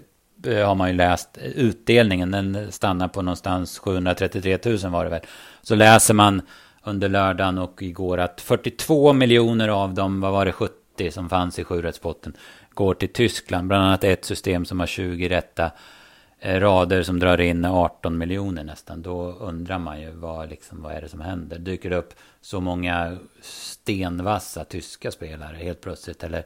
har 0.66 0.74
man 0.74 0.88
ju 0.88 0.94
läst 0.94 1.38
utdelningen. 1.54 2.30
Den 2.30 2.72
stannar 2.72 3.08
på 3.08 3.22
någonstans 3.22 3.78
733 3.78 4.58
000 4.64 4.78
var 4.78 5.04
det 5.04 5.10
väl. 5.10 5.20
Så 5.62 5.74
läser 5.74 6.14
man 6.14 6.42
under 6.82 7.08
lördagen 7.08 7.58
och 7.58 7.82
igår 7.82 8.18
att 8.18 8.40
42 8.40 9.12
miljoner 9.12 9.68
av 9.68 9.94
dem, 9.94 10.20
vad 10.20 10.32
var 10.32 10.44
det, 10.44 10.52
70 10.52 11.10
som 11.10 11.28
fanns 11.28 11.58
i 11.58 11.64
sjurättspotten, 11.64 12.36
går 12.70 12.94
till 12.94 13.12
Tyskland. 13.12 13.68
Bland 13.68 13.84
annat 13.84 14.04
ett 14.04 14.24
system 14.24 14.64
som 14.64 14.80
har 14.80 14.86
20 14.86 15.28
rätta 15.28 15.70
eh, 16.40 16.60
rader 16.60 17.02
som 17.02 17.18
drar 17.18 17.40
in 17.40 17.64
18 17.64 18.18
miljoner 18.18 18.64
nästan. 18.64 19.02
Då 19.02 19.32
undrar 19.32 19.78
man 19.78 20.00
ju 20.00 20.10
vad, 20.10 20.50
liksom, 20.50 20.82
vad 20.82 20.92
är 20.92 21.00
det 21.00 21.08
som 21.08 21.20
händer? 21.20 21.58
Dyker 21.58 21.90
det 21.90 21.96
upp 21.96 22.14
så 22.40 22.60
många 22.60 23.18
stenvassa 23.40 24.64
tyska 24.64 25.10
spelare 25.10 25.56
helt 25.56 25.80
plötsligt? 25.80 26.24
Eller, 26.24 26.44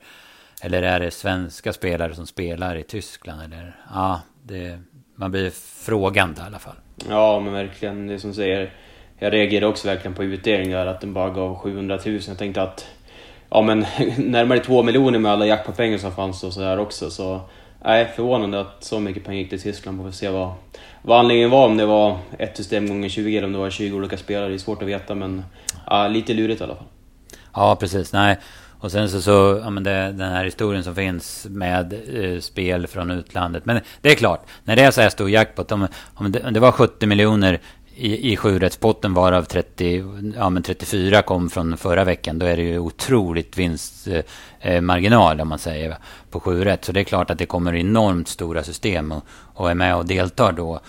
eller 0.62 0.82
är 0.82 1.00
det 1.00 1.10
svenska 1.10 1.72
spelare 1.72 2.14
som 2.14 2.26
spelar 2.26 2.76
i 2.76 2.82
Tyskland? 2.82 3.42
Eller, 3.42 3.76
ja, 3.94 4.20
det, 4.42 4.78
man 5.14 5.30
blir 5.30 5.50
frågande 5.84 6.40
i 6.40 6.44
alla 6.44 6.58
fall. 6.58 6.76
Ja, 7.08 7.40
men 7.40 7.52
verkligen. 7.52 8.06
Det 8.06 8.18
som 8.18 8.34
säger. 8.34 8.72
Jag 9.22 9.32
reagerade 9.32 9.66
också 9.66 9.88
verkligen 9.88 10.14
på 10.14 10.24
utdelningen 10.24 10.78
där, 10.78 10.86
att 10.86 11.00
den 11.00 11.12
bara 11.12 11.30
gav 11.30 11.54
700 11.54 11.98
000. 12.06 12.20
Jag 12.28 12.38
tänkte 12.38 12.62
att 12.62 12.86
ja, 13.50 13.62
men 13.62 13.78
närmare 14.16 14.58
2 14.58 14.82
miljoner 14.82 15.18
med 15.18 15.32
alla 15.32 15.46
jackpotpengar 15.46 15.98
som 15.98 16.12
fanns 16.12 16.44
och 16.44 16.52
sådär 16.52 16.78
också. 16.78 17.10
Så 17.10 17.40
nej, 17.84 18.12
förvånande 18.16 18.60
att 18.60 18.84
så 18.84 19.00
mycket 19.00 19.24
pengar 19.24 19.38
gick 19.38 19.50
till 19.50 19.62
Tyskland. 19.62 19.98
Vi 19.98 20.04
får 20.04 20.10
se 20.10 20.28
vad, 20.28 20.52
vad 21.02 21.18
anledningen 21.18 21.50
var. 21.50 21.66
Om 21.66 21.76
det 21.76 21.86
var 21.86 22.18
ett 22.38 22.56
system 22.56 22.88
gånger 22.88 23.08
20 23.08 23.36
eller 23.36 23.46
om 23.46 23.52
det 23.52 23.58
var 23.58 23.70
20 23.70 23.96
olika 23.96 24.16
spelare. 24.16 24.48
Det 24.48 24.54
är 24.54 24.58
svårt 24.58 24.82
att 24.82 24.88
veta, 24.88 25.14
men 25.14 25.44
ja, 25.86 26.08
lite 26.08 26.34
lurigt 26.34 26.60
i 26.60 26.64
alla 26.64 26.74
fall. 26.74 26.86
Ja, 27.54 27.76
precis. 27.80 28.12
Nej. 28.12 28.38
Och 28.80 28.92
sen 28.92 29.08
så, 29.08 29.20
så 29.20 29.60
ja 29.64 29.70
men 29.70 29.82
det, 29.82 29.90
den 29.90 30.32
här 30.32 30.44
historien 30.44 30.84
som 30.84 30.94
finns 30.94 31.46
med 31.50 31.94
eh, 32.14 32.40
spel 32.40 32.86
från 32.86 33.10
utlandet. 33.10 33.64
Men 33.64 33.80
det 34.00 34.10
är 34.10 34.14
klart, 34.14 34.46
när 34.64 34.76
det 34.76 34.82
är 34.82 34.90
så 34.90 35.00
här 35.00 35.08
stor 35.08 35.30
jackpot, 35.30 35.72
om, 35.72 35.86
om, 36.14 36.32
det, 36.32 36.44
om 36.44 36.52
det 36.52 36.60
var 36.60 36.72
70 36.72 37.06
miljoner 37.06 37.60
i, 37.96 38.32
i 38.32 38.36
sjurättspotten 38.36 39.14
varav 39.14 39.42
30, 39.42 40.04
ja, 40.36 40.50
men 40.50 40.62
34 40.62 41.22
kom 41.22 41.50
från 41.50 41.76
förra 41.76 42.04
veckan. 42.04 42.38
Då 42.38 42.46
är 42.46 42.56
det 42.56 42.62
ju 42.62 42.78
otroligt 42.78 43.58
vinstmarginal 43.58 45.32
eh, 45.32 45.38
eh 45.38 45.42
om 45.42 45.48
man 45.48 45.58
säger 45.58 45.96
på 46.30 46.40
sju 46.40 46.64
rätt. 46.64 46.84
Så 46.84 46.92
det 46.92 47.00
är 47.00 47.04
klart 47.04 47.30
att 47.30 47.38
det 47.38 47.46
kommer 47.46 47.74
enormt 47.74 48.28
stora 48.28 48.62
system 48.62 49.12
och, 49.12 49.24
och 49.54 49.70
är 49.70 49.74
med 49.74 49.96
och 49.96 50.06
deltar 50.06 50.52
då. 50.52 50.80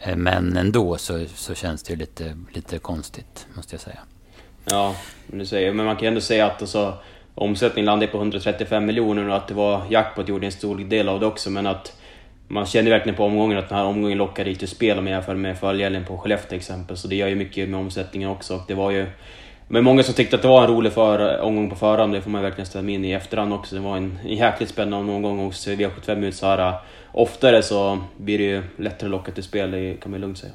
Eh, 0.00 0.16
men 0.16 0.56
ändå 0.56 0.96
så, 0.96 1.24
så 1.34 1.54
känns 1.54 1.82
det 1.82 1.92
ju 1.92 1.98
lite, 1.98 2.36
lite 2.52 2.78
konstigt 2.78 3.46
måste 3.54 3.74
jag 3.74 3.80
säga. 3.80 3.98
Ja, 4.64 4.94
men, 5.26 5.38
du 5.38 5.46
säger, 5.46 5.72
men 5.72 5.86
man 5.86 5.96
kan 5.96 6.08
ändå 6.08 6.20
säga 6.20 6.46
att 6.46 6.60
alltså, 6.60 6.94
omsättningen 7.34 7.86
landade 7.86 8.12
på 8.12 8.18
135 8.18 8.86
miljoner 8.86 9.28
och 9.28 9.36
att 9.36 9.48
det 9.48 9.54
var 9.54 9.82
jackpot 9.90 10.28
gjorde 10.28 10.46
en 10.46 10.52
stor 10.52 10.78
del 10.78 11.08
av 11.08 11.20
det 11.20 11.26
också. 11.26 11.50
Men 11.50 11.66
att 11.66 12.00
man 12.48 12.66
känner 12.66 12.90
verkligen 12.90 13.16
på 13.16 13.24
omgången 13.24 13.58
att 13.58 13.68
den 13.68 13.78
här 13.78 13.84
omgången 13.84 14.18
lockar 14.18 14.44
dit 14.44 14.58
till 14.58 14.68
spel 14.68 14.98
om 14.98 15.06
jag 15.06 15.14
jämför 15.14 15.34
med 15.34 15.58
följaren 15.58 16.04
på 16.04 16.18
Skellefteå 16.18 16.48
till 16.48 16.58
exempel. 16.58 16.96
Så 16.96 17.08
det 17.08 17.16
gör 17.16 17.28
ju 17.28 17.34
mycket 17.34 17.68
med 17.68 17.80
omsättningen 17.80 18.30
också. 18.30 18.54
Och 18.54 18.62
det 18.68 18.74
var 18.74 18.90
ju... 18.90 19.06
Men 19.68 19.84
många 19.84 20.02
som 20.02 20.14
tyckte 20.14 20.36
att 20.36 20.42
det 20.42 20.48
var 20.48 20.64
en 20.64 20.70
rolig 20.70 20.92
för, 20.92 21.40
omgång 21.40 21.70
på 21.70 21.76
förhand, 21.76 22.12
det 22.12 22.20
får 22.20 22.30
man 22.30 22.42
verkligen 22.42 22.66
ställa 22.66 22.90
in 22.90 23.04
i 23.04 23.12
efterhand 23.12 23.52
också. 23.52 23.74
Det 23.74 23.80
var 23.80 23.96
en, 23.96 24.18
en 24.24 24.36
jäkligt 24.36 24.68
spännande 24.68 25.12
omgång 25.12 25.38
hos 25.38 25.68
V75 25.68 26.24
ut 26.24 26.34
så 26.34 26.46
här, 26.46 26.74
Oftare 27.12 27.62
så 27.62 27.98
blir 28.16 28.38
det 28.38 28.44
ju 28.44 28.62
lättare 28.78 29.06
att 29.06 29.10
locka 29.10 29.32
till 29.32 29.42
spel, 29.42 29.70
det 29.70 29.94
kan 29.94 30.10
man 30.10 30.20
lugnt 30.20 30.38
säga. 30.38 30.52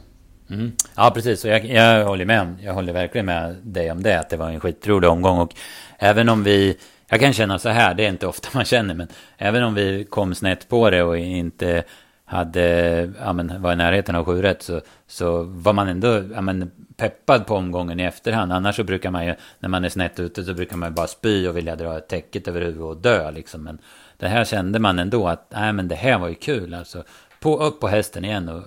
Mm. 0.49 0.71
Ja 0.95 1.11
precis, 1.15 1.45
och 1.45 1.51
jag, 1.51 1.65
jag 1.65 2.05
håller 2.05 2.25
med. 2.25 2.55
Jag 2.61 2.73
håller 2.73 2.93
verkligen 2.93 3.25
med 3.25 3.55
dig 3.63 3.91
om 3.91 4.03
det. 4.03 4.19
Att 4.19 4.29
det 4.29 4.37
var 4.37 4.49
en 4.49 4.59
skitrolig 4.59 5.09
omgång. 5.09 5.39
Och 5.39 5.53
även 5.97 6.29
om 6.29 6.43
vi 6.43 6.77
jag 7.09 7.19
kan 7.19 7.33
känna 7.33 7.59
så 7.59 7.69
här, 7.69 7.93
det 7.93 8.05
är 8.05 8.09
inte 8.09 8.27
ofta 8.27 8.49
man 8.53 8.65
känner, 8.65 8.93
men 8.93 9.07
även 9.37 9.63
om 9.63 9.73
vi 9.73 10.05
kom 10.09 10.35
snett 10.35 10.69
på 10.69 10.89
det 10.89 11.03
och 11.03 11.17
inte 11.17 11.83
hade, 12.25 13.09
ja 13.19 13.33
men 13.33 13.61
var 13.61 13.73
i 13.73 13.75
närheten 13.75 14.15
av 14.15 14.25
sju 14.25 14.41
rätt 14.41 14.61
så, 14.61 14.81
så 15.07 15.43
var 15.43 15.73
man 15.73 15.87
ändå, 15.87 16.23
ja 16.33 16.41
men 16.41 16.71
peppad 16.97 17.45
på 17.47 17.55
omgången 17.55 17.99
i 17.99 18.03
efterhand. 18.03 18.53
Annars 18.53 18.75
så 18.75 18.83
brukar 18.83 19.11
man 19.11 19.25
ju, 19.25 19.35
när 19.59 19.69
man 19.69 19.85
är 19.85 19.89
snett 19.89 20.19
ute 20.19 20.43
så 20.43 20.53
brukar 20.53 20.77
man 20.77 20.93
bara 20.93 21.07
spy 21.07 21.47
och 21.47 21.57
vilja 21.57 21.75
dra 21.75 21.97
ett 21.97 22.07
täcket 22.07 22.47
över 22.47 22.61
huvudet 22.61 22.83
och 22.83 22.97
dö 22.97 23.31
liksom. 23.31 23.63
Men 23.63 23.77
det 24.17 24.27
här 24.27 24.45
kände 24.45 24.79
man 24.79 24.99
ändå 24.99 25.27
att, 25.27 25.45
nej 25.49 25.73
men 25.73 25.87
det 25.87 25.95
här 25.95 26.19
var 26.19 26.27
ju 26.27 26.35
kul 26.35 26.73
alltså. 26.73 27.03
På, 27.39 27.57
upp 27.57 27.79
på 27.79 27.87
hästen 27.87 28.25
igen 28.25 28.49
och 28.49 28.63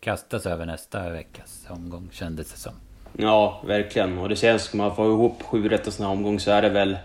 kastas 0.00 0.46
över 0.46 0.66
nästa 0.66 1.10
veckas 1.10 1.66
omgång 1.68 2.08
kändes 2.12 2.52
det 2.52 2.58
som. 2.58 2.72
Ja, 3.12 3.62
verkligen. 3.66 4.18
Och 4.18 4.28
det 4.28 4.36
känns 4.36 4.62
som 4.62 4.80
att 4.80 4.86
man 4.86 4.96
får 4.96 5.06
ihop 5.06 5.42
sju 5.42 5.68
rätt 5.68 5.86
och 5.86 5.92
sån 5.92 6.06
här 6.06 6.12
omgång 6.12 6.40
så 6.40 6.50
är 6.50 6.62
det 6.62 6.68
väl 6.68 6.96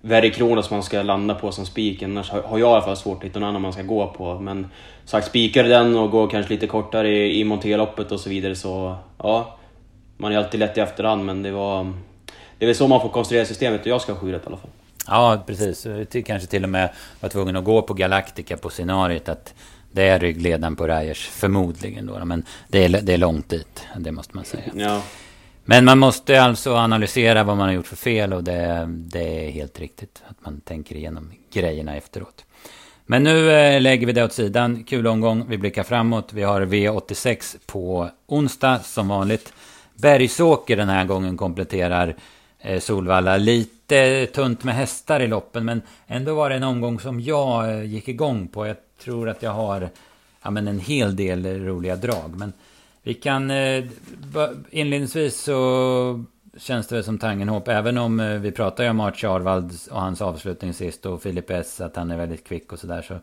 Verre 0.00 0.30
Kronos 0.30 0.70
man 0.70 0.82
ska 0.82 1.02
landa 1.02 1.34
på 1.34 1.52
som 1.52 1.66
spik. 1.66 2.02
Annars 2.02 2.30
har 2.30 2.58
jag 2.58 2.60
i 2.60 2.62
alla 2.62 2.82
fall 2.82 2.96
svårt 2.96 3.18
att 3.18 3.24
hitta 3.24 3.38
någon 3.38 3.48
annan 3.48 3.62
man 3.62 3.72
ska 3.72 3.82
gå 3.82 4.06
på. 4.06 4.40
Men 4.40 4.66
sagt, 5.04 5.26
spikar 5.26 5.64
den 5.64 5.96
och 5.96 6.10
går 6.10 6.30
kanske 6.30 6.52
lite 6.52 6.66
kortare 6.66 7.10
i, 7.10 7.40
i 7.40 7.44
monterloppet 7.44 8.12
och 8.12 8.20
så 8.20 8.30
vidare 8.30 8.54
så 8.54 8.96
ja, 9.18 9.58
man 10.16 10.32
är 10.32 10.36
alltid 10.38 10.60
lätt 10.60 10.78
i 10.78 10.80
efterhand 10.80 11.24
men 11.24 11.42
det 11.42 11.50
var... 11.50 11.92
Det 12.58 12.64
är 12.64 12.66
väl 12.66 12.76
så 12.76 12.88
man 12.88 13.00
får 13.00 13.08
konstruera 13.08 13.44
systemet 13.44 13.80
och 13.80 13.86
jag 13.86 14.00
ska 14.00 14.12
ha 14.12 14.20
7 14.20 14.30
i 14.30 14.34
alla 14.34 14.56
fall. 14.56 14.70
Ja, 15.06 15.42
precis. 15.46 15.86
Kanske 16.26 16.48
till 16.48 16.64
och 16.64 16.70
med 16.70 16.90
var 17.20 17.28
tvungen 17.28 17.56
att 17.56 17.64
gå 17.64 17.82
på 17.82 17.94
Galactica 17.94 18.56
på 18.56 18.70
scenariot 18.70 19.28
att 19.28 19.54
det 19.92 20.08
är 20.08 20.18
ryggledaren 20.18 20.76
på 20.76 20.86
Rajers, 20.86 21.28
förmodligen 21.28 22.06
då. 22.06 22.24
Men 22.24 22.44
det 22.68 22.84
är, 22.84 22.88
det 22.88 23.14
är 23.14 23.18
långt 23.18 23.48
dit, 23.48 23.86
det 23.96 24.12
måste 24.12 24.36
man 24.36 24.44
säga. 24.44 24.72
Ja. 24.74 25.02
Men 25.70 25.84
man 25.84 25.98
måste 25.98 26.42
alltså 26.42 26.74
analysera 26.74 27.44
vad 27.44 27.56
man 27.56 27.66
har 27.66 27.74
gjort 27.74 27.86
för 27.86 27.96
fel 27.96 28.32
och 28.32 28.44
det, 28.44 28.86
det 28.88 29.46
är 29.46 29.50
helt 29.50 29.80
riktigt. 29.80 30.22
Att 30.28 30.44
man 30.44 30.60
tänker 30.60 30.96
igenom 30.96 31.32
grejerna 31.52 31.96
efteråt. 31.96 32.44
Men 33.06 33.22
nu 33.22 33.52
eh, 33.52 33.80
lägger 33.80 34.06
vi 34.06 34.12
det 34.12 34.24
åt 34.24 34.32
sidan. 34.32 34.84
Kul 34.84 35.06
omgång. 35.06 35.44
Vi 35.48 35.58
blickar 35.58 35.82
framåt. 35.82 36.32
Vi 36.32 36.42
har 36.42 36.60
V86 36.60 37.56
på 37.66 38.10
onsdag 38.26 38.78
som 38.78 39.08
vanligt. 39.08 39.52
Bergsåker 39.94 40.76
den 40.76 40.88
här 40.88 41.04
gången 41.04 41.36
kompletterar 41.36 42.16
eh, 42.58 42.80
Solvalla. 42.80 43.36
Lite 43.36 44.26
tunt 44.26 44.64
med 44.64 44.74
hästar 44.74 45.20
i 45.20 45.26
loppen 45.26 45.64
men 45.64 45.82
ändå 46.06 46.34
var 46.34 46.50
det 46.50 46.56
en 46.56 46.62
omgång 46.62 47.00
som 47.00 47.20
jag 47.20 47.70
eh, 47.70 47.84
gick 47.84 48.08
igång 48.08 48.48
på. 48.48 48.66
Jag 48.66 48.76
tror 49.04 49.28
att 49.28 49.42
jag 49.42 49.52
har 49.52 49.88
ja, 50.42 50.50
men 50.50 50.68
en 50.68 50.80
hel 50.80 51.16
del 51.16 51.64
roliga 51.64 51.96
drag. 51.96 52.34
Men 52.36 52.52
vi 53.08 53.14
kan 53.14 53.50
eh, 53.50 53.84
inledningsvis 54.70 55.40
så 55.40 56.24
känns 56.56 56.86
det 56.86 56.94
väl 56.94 57.04
som 57.04 57.18
Tangenhop. 57.18 57.68
Även 57.68 57.98
om 57.98 58.20
eh, 58.20 58.38
vi 58.38 58.52
pratar 58.52 58.84
ju 58.84 58.90
om 58.90 59.00
Art 59.00 59.16
Charvald 59.16 59.72
och 59.90 60.00
hans 60.00 60.22
avslutning 60.22 60.74
sist 60.74 61.06
och 61.06 61.22
Filip 61.22 61.50
S. 61.50 61.80
Att 61.80 61.96
han 61.96 62.10
är 62.10 62.16
väldigt 62.16 62.44
kvick 62.44 62.72
och 62.72 62.78
sådär. 62.78 63.02
Så 63.02 63.14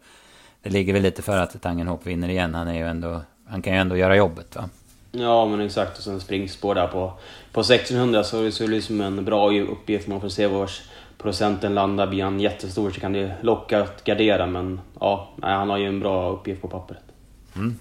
det 0.62 0.69
ligger 0.69 0.93
väl 0.93 1.02
lite 1.02 1.21
för 1.21 1.38
att 1.38 1.62
Tangenhop 1.62 2.06
vinner 2.06 2.30
igen. 2.30 2.56
Han 2.56 2.67
är 2.67 2.74
ju 2.74 2.88
ändå... 2.88 3.21
Han 3.48 3.62
kan 3.62 3.74
ju 3.74 3.80
ändå 3.80 3.98
göra 3.98 4.15
jobbet 4.15 4.56
va? 4.56 4.69
Ja 5.12 5.45
men 5.45 5.62
exakt 5.62 5.98
och 5.98 6.04
sen 6.04 6.19
springspår 6.19 6.76
där 6.76 6.88
på, 6.88 7.13
på 7.52 7.62
1600 7.62 8.24
så, 8.24 8.41
det 8.41 8.48
är 8.48 8.60
det 8.60 8.67
liksom 8.67 9.02
en 9.02 9.26
bra 9.26 9.60
uppgift. 9.60 10.08
Man 10.08 10.21
får 10.21 10.30
se 10.30 10.48
vars 10.48 10.82
procenten 11.17 11.76
landar. 11.76 12.08
Blir 12.08 12.24
han 12.24 12.39
jättestor 12.39 12.91
så 12.91 13.00
kan 13.00 13.13
det 13.13 13.36
locka 13.41 13.82
att 13.82 14.04
gardera 14.04 14.45
men 14.45 14.80
ja, 15.00 15.30
han 15.41 15.69
har 15.69 15.78
ju 15.78 15.88
en 15.88 16.00
bra 16.00 16.30
uppgift 16.30 16.62
på 16.62 16.67
pappret. 16.67 17.04
Mm. 17.56 17.80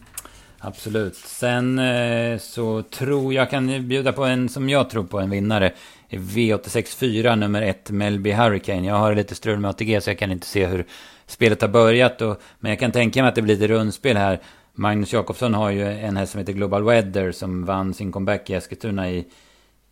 Absolut. 0.66 1.16
Sen 1.16 1.78
eh, 1.78 2.38
så 2.38 2.82
tror 2.82 3.34
jag 3.34 3.50
kan 3.50 3.88
bjuda 3.88 4.12
på 4.12 4.24
en 4.24 4.48
som 4.48 4.68
jag 4.68 4.90
tror 4.90 5.04
på 5.04 5.20
en 5.20 5.30
vinnare. 5.30 5.72
V864 6.10 7.36
nummer 7.36 7.62
1 7.62 7.90
Melby 7.90 8.32
Hurricane. 8.32 8.86
Jag 8.86 8.94
har 8.94 9.14
lite 9.14 9.34
strul 9.34 9.58
med 9.58 9.68
ATG 9.68 10.00
så 10.00 10.10
jag 10.10 10.18
kan 10.18 10.32
inte 10.32 10.46
se 10.46 10.66
hur 10.66 10.86
spelet 11.26 11.60
har 11.60 11.68
börjat. 11.68 12.22
Och, 12.22 12.42
men 12.60 12.70
jag 12.70 12.78
kan 12.78 12.92
tänka 12.92 13.22
mig 13.22 13.28
att 13.28 13.34
det 13.34 13.42
blir 13.42 13.54
lite 13.54 13.72
rundspel 13.74 14.16
här. 14.16 14.40
Magnus 14.74 15.12
Jakobsson 15.12 15.54
har 15.54 15.70
ju 15.70 15.86
en 15.88 16.16
häst 16.16 16.32
som 16.32 16.38
heter 16.38 16.52
Global 16.52 16.84
Weather 16.84 17.32
som 17.32 17.64
vann 17.64 17.94
sin 17.94 18.12
comeback 18.12 18.50
i 18.50 18.54
Eskilstuna 18.54 19.10
i 19.10 19.24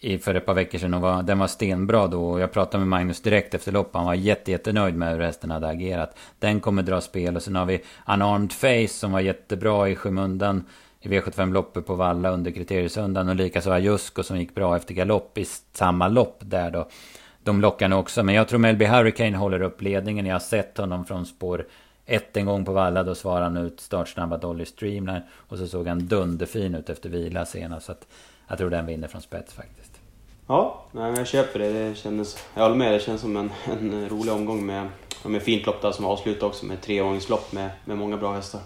i, 0.03 0.19
för 0.19 0.35
ett 0.35 0.47
par 0.47 0.55
veckor 0.55 0.79
sedan 0.79 0.95
och 0.95 1.01
var, 1.01 1.23
den 1.23 1.39
var 1.39 1.47
stenbra 1.47 2.07
då. 2.07 2.31
Och 2.31 2.41
jag 2.41 2.53
pratade 2.53 2.79
med 2.79 2.89
Magnus 2.89 3.21
direkt 3.21 3.55
efter 3.55 3.73
loppet. 3.73 3.95
Han 3.95 4.05
var 4.05 4.15
jätte, 4.15 4.51
jättenöjd 4.51 4.95
med 4.95 5.13
hur 5.13 5.21
hästen 5.21 5.51
hade 5.51 5.69
agerat. 5.69 6.17
Den 6.39 6.61
kommer 6.61 6.83
dra 6.83 7.01
spel. 7.01 7.37
Och 7.37 7.43
sen 7.43 7.57
har 7.57 7.67
vi 7.67 7.83
Unarmed 8.07 8.53
Face 8.53 8.89
som 8.89 9.13
var 9.13 9.21
jättebra 9.21 9.89
i 9.89 9.97
skymundan 9.97 10.65
i 11.01 11.09
V75-loppet 11.09 11.87
på 11.87 11.95
Valla 11.95 12.31
under 12.31 12.51
kriteriesöndagen. 12.51 13.29
Och 13.29 13.37
likaså 13.37 13.71
Ajusko 13.71 14.23
som 14.23 14.39
gick 14.39 14.55
bra 14.55 14.77
efter 14.77 14.95
galopp 14.95 15.39
i 15.39 15.45
samma 15.73 16.09
lopp 16.09 16.39
där 16.41 16.71
då. 16.71 16.89
De 17.43 17.61
lockar 17.61 17.89
nog 17.89 18.01
också. 18.01 18.23
Men 18.23 18.35
jag 18.35 18.49
tror 18.49 18.59
Melby 18.59 18.85
Hurricane 18.85 19.37
håller 19.37 19.63
upp 19.63 19.83
ledningen. 19.83 20.27
Jag 20.27 20.35
har 20.35 20.41
sett 20.41 20.79
honom 20.79 21.05
från 21.05 21.27
spår 21.27 21.67
ett 22.07 22.37
en 22.37 22.47
gång 22.47 22.65
på 22.65 22.73
Valla. 22.73 23.03
Då 23.03 23.15
svarade 23.15 23.45
han 23.45 23.57
ut 23.57 23.81
startsnabba 23.81 24.37
Dolly 24.37 24.65
Streamline. 24.65 25.23
Och 25.35 25.59
så 25.59 25.67
såg 25.67 25.87
han 25.87 26.07
dunderfin 26.07 26.75
ut 26.75 26.91
efter 26.91 27.09
vila 27.09 27.47
senast. 27.47 27.87
Så 27.87 27.93
att 27.93 28.07
jag 28.49 28.59
tror 28.59 28.71
den 28.71 28.87
vinner 28.87 29.09
från 29.09 29.23
spets 29.23 29.55
faktiskt. 29.55 29.82
Ja, 30.47 30.85
nej, 30.93 31.15
jag 31.17 31.27
köper 31.27 31.59
det. 31.59 31.73
det 31.73 31.95
kändes, 31.95 32.45
jag 32.55 32.63
håller 32.63 32.77
med, 32.77 32.93
det 32.93 33.01
känns 33.01 33.21
som 33.21 33.37
en, 33.37 33.51
en 33.65 34.09
rolig 34.09 34.33
omgång 34.33 34.67
med, 34.67 34.89
med 35.25 35.43
fint 35.43 35.67
lopp 35.67 35.83
där 35.83 35.93
som 35.93 36.05
avslutar 36.05 36.47
också 36.47 36.67
med 36.67 36.83
treåringslopp 36.83 37.53
med, 37.53 37.71
med 37.85 37.99
många 37.99 38.17
bra 38.17 38.35
hästar. 38.35 38.61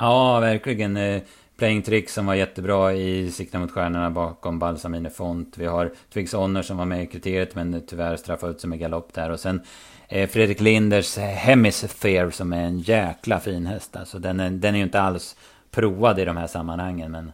Ja, 0.00 0.40
verkligen. 0.40 0.96
Eh, 0.96 1.22
Playing 1.58 1.82
Trick 1.82 2.10
som 2.10 2.26
var 2.26 2.34
jättebra 2.34 2.92
i 2.92 3.30
Sikta 3.30 3.58
mot 3.58 3.70
stjärnorna 3.70 4.10
bakom 4.10 4.58
Balsamine 4.58 5.10
Font. 5.10 5.58
Vi 5.58 5.66
har 5.66 5.92
Twigs 6.12 6.32
Honor 6.32 6.62
som 6.62 6.76
var 6.76 6.84
med 6.84 7.02
i 7.02 7.06
kriteriet 7.06 7.54
men 7.54 7.82
tyvärr 7.86 8.16
straffade 8.16 8.52
ut 8.52 8.60
sig 8.60 8.70
med 8.70 8.78
galopp 8.78 9.14
där. 9.14 9.30
Och 9.30 9.40
sen 9.40 9.60
eh, 10.08 10.28
Fredrik 10.28 10.60
Linders 10.60 11.18
eh, 11.18 11.24
Hemisphere 11.24 12.30
som 12.30 12.52
är 12.52 12.62
en 12.62 12.78
jäkla 12.78 13.40
fin 13.40 13.66
häst. 13.66 13.96
Alltså 13.96 14.18
den 14.18 14.40
är, 14.40 14.50
den 14.50 14.74
är 14.74 14.78
ju 14.78 14.84
inte 14.84 15.00
alls 15.00 15.36
provad 15.70 16.18
i 16.18 16.24
de 16.24 16.36
här 16.36 16.46
sammanhangen 16.46 17.12
men, 17.12 17.32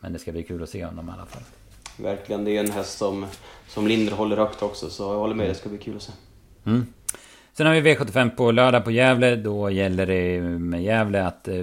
men 0.00 0.12
det 0.12 0.18
ska 0.18 0.32
bli 0.32 0.42
kul 0.42 0.62
att 0.62 0.68
se 0.68 0.84
honom 0.84 1.08
i 1.08 1.12
alla 1.12 1.26
fall 1.26 1.42
verkligen. 2.02 2.44
Det 2.44 2.56
är 2.56 2.60
en 2.60 2.70
häst 2.70 2.98
som, 2.98 3.26
som 3.68 3.86
Linder 3.86 4.12
håller 4.12 4.36
högt 4.36 4.62
också, 4.62 4.90
så 4.90 5.02
jag 5.02 5.18
håller 5.18 5.34
med. 5.34 5.48
Det 5.48 5.54
ska 5.54 5.68
bli 5.68 5.78
kul 5.78 5.96
att 5.96 6.02
se. 6.02 6.12
Mm. 6.66 6.86
Sen 7.52 7.66
har 7.66 7.74
vi 7.74 7.94
V75 7.94 8.30
på 8.30 8.50
lördag 8.50 8.84
på 8.84 8.90
Gävle. 8.90 9.36
Då 9.36 9.70
gäller 9.70 10.06
det 10.06 10.40
med 10.40 10.82
Gävle 10.82 11.26
att... 11.26 11.48
Eh, 11.48 11.54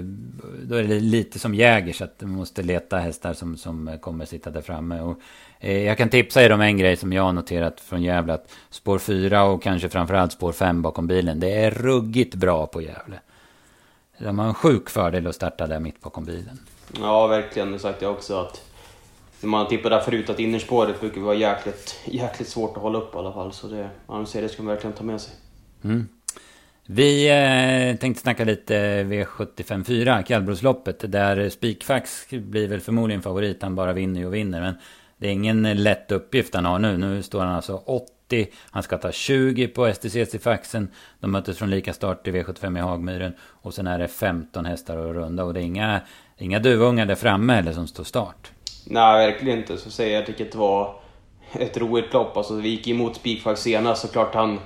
då 0.62 0.76
är 0.76 0.82
det 0.82 1.00
lite 1.00 1.38
som 1.38 1.54
Jäger 1.54 1.92
så 1.92 2.04
att 2.04 2.20
man 2.20 2.30
måste 2.30 2.62
leta 2.62 2.98
hästar 2.98 3.32
som, 3.32 3.56
som 3.56 3.98
kommer 4.00 4.24
sitta 4.24 4.50
där 4.50 4.60
framme. 4.60 5.00
Och, 5.00 5.20
eh, 5.60 5.86
jag 5.86 5.98
kan 5.98 6.08
tipsa 6.08 6.42
er 6.42 6.52
om 6.52 6.60
en 6.60 6.78
grej 6.78 6.96
som 6.96 7.12
jag 7.12 7.22
har 7.22 7.32
noterat 7.32 7.80
från 7.80 8.02
Gävle. 8.02 8.32
Att 8.34 8.50
spår 8.70 8.98
4 8.98 9.44
och 9.44 9.62
kanske 9.62 9.88
framförallt 9.88 10.32
spår 10.32 10.52
5 10.52 10.82
bakom 10.82 11.06
bilen. 11.06 11.40
Det 11.40 11.52
är 11.52 11.70
ruggigt 11.70 12.34
bra 12.34 12.66
på 12.66 12.82
Gävle. 12.82 13.20
de 14.18 14.38
har 14.38 14.46
en 14.46 14.54
sjuk 14.54 14.90
fördel 14.90 15.26
att 15.26 15.34
starta 15.34 15.66
där 15.66 15.80
mitt 15.80 16.00
bakom 16.00 16.24
bilen. 16.24 16.60
Ja, 17.00 17.26
verkligen. 17.26 17.72
Det 17.72 17.78
sagt 17.78 18.02
jag 18.02 18.12
också 18.12 18.40
att 18.40 18.67
man 19.40 19.68
tippade 19.68 19.94
där 19.94 20.02
förut 20.02 20.30
att 20.30 20.40
innerspåret 20.40 21.00
brukar 21.00 21.20
vara 21.20 21.34
jäkligt, 21.34 22.00
jäkligt 22.04 22.48
svårt 22.48 22.76
att 22.76 22.82
hålla 22.82 22.98
upp 22.98 23.14
i 23.14 23.18
alla 23.18 23.32
fall. 23.32 23.52
Så 23.52 23.66
det, 23.68 23.90
det 24.32 24.48
ska 24.48 24.62
man 24.62 24.74
verkligen 24.74 24.96
ta 24.96 25.04
med 25.04 25.20
sig. 25.20 25.34
Mm. 25.84 26.08
Vi 26.90 27.28
eh, 27.28 27.96
tänkte 27.98 28.22
snacka 28.22 28.44
lite 28.44 29.04
V75 29.04 29.84
4, 29.84 30.22
kallblodsloppet. 30.22 31.12
Där 31.12 31.48
Spikfax 31.48 32.26
blir 32.30 32.68
väl 32.68 32.80
förmodligen 32.80 33.22
favorit. 33.22 33.62
Han 33.62 33.74
bara 33.74 33.92
vinner 33.92 34.26
och 34.26 34.34
vinner. 34.34 34.60
Men 34.60 34.74
det 35.18 35.28
är 35.28 35.32
ingen 35.32 35.82
lätt 35.82 36.12
uppgift 36.12 36.54
han 36.54 36.64
har 36.64 36.78
nu. 36.78 36.96
Nu 36.96 37.22
står 37.22 37.40
han 37.40 37.54
alltså 37.54 37.82
80. 37.86 38.48
Han 38.70 38.82
ska 38.82 38.98
ta 38.98 39.12
20 39.12 39.68
på 39.68 39.86
STCC-faxen. 39.86 40.88
De 41.20 41.30
möttes 41.30 41.58
från 41.58 41.70
lika 41.70 41.92
start 41.92 42.26
i 42.26 42.30
V75 42.30 42.78
i 42.78 42.80
Hagmyren. 42.80 43.34
Och 43.40 43.74
sen 43.74 43.86
är 43.86 43.98
det 43.98 44.08
15 44.08 44.64
hästar 44.64 44.96
att 44.96 45.14
runda. 45.14 45.44
Och 45.44 45.54
det 45.54 45.60
är 45.60 45.64
inga, 45.64 46.00
inga 46.38 46.58
duvungar 46.58 47.06
där 47.06 47.14
framme 47.14 47.58
eller 47.58 47.72
som 47.72 47.86
står 47.86 48.04
start. 48.04 48.52
Nej, 48.86 49.26
verkligen 49.26 49.58
inte. 49.58 49.78
Så 49.78 49.90
säger 49.90 50.14
jag 50.14 50.26
tycker 50.26 50.44
det 50.44 50.58
var 50.58 50.94
ett 51.52 51.76
roligt 51.76 52.12
lopp. 52.12 52.36
Alltså, 52.36 52.54
vi 52.54 52.68
gick 52.68 52.88
emot 52.88 53.16
Spikfag 53.16 53.58
senast. 53.58 54.02
Såklart 54.02 54.34
han, 54.34 54.60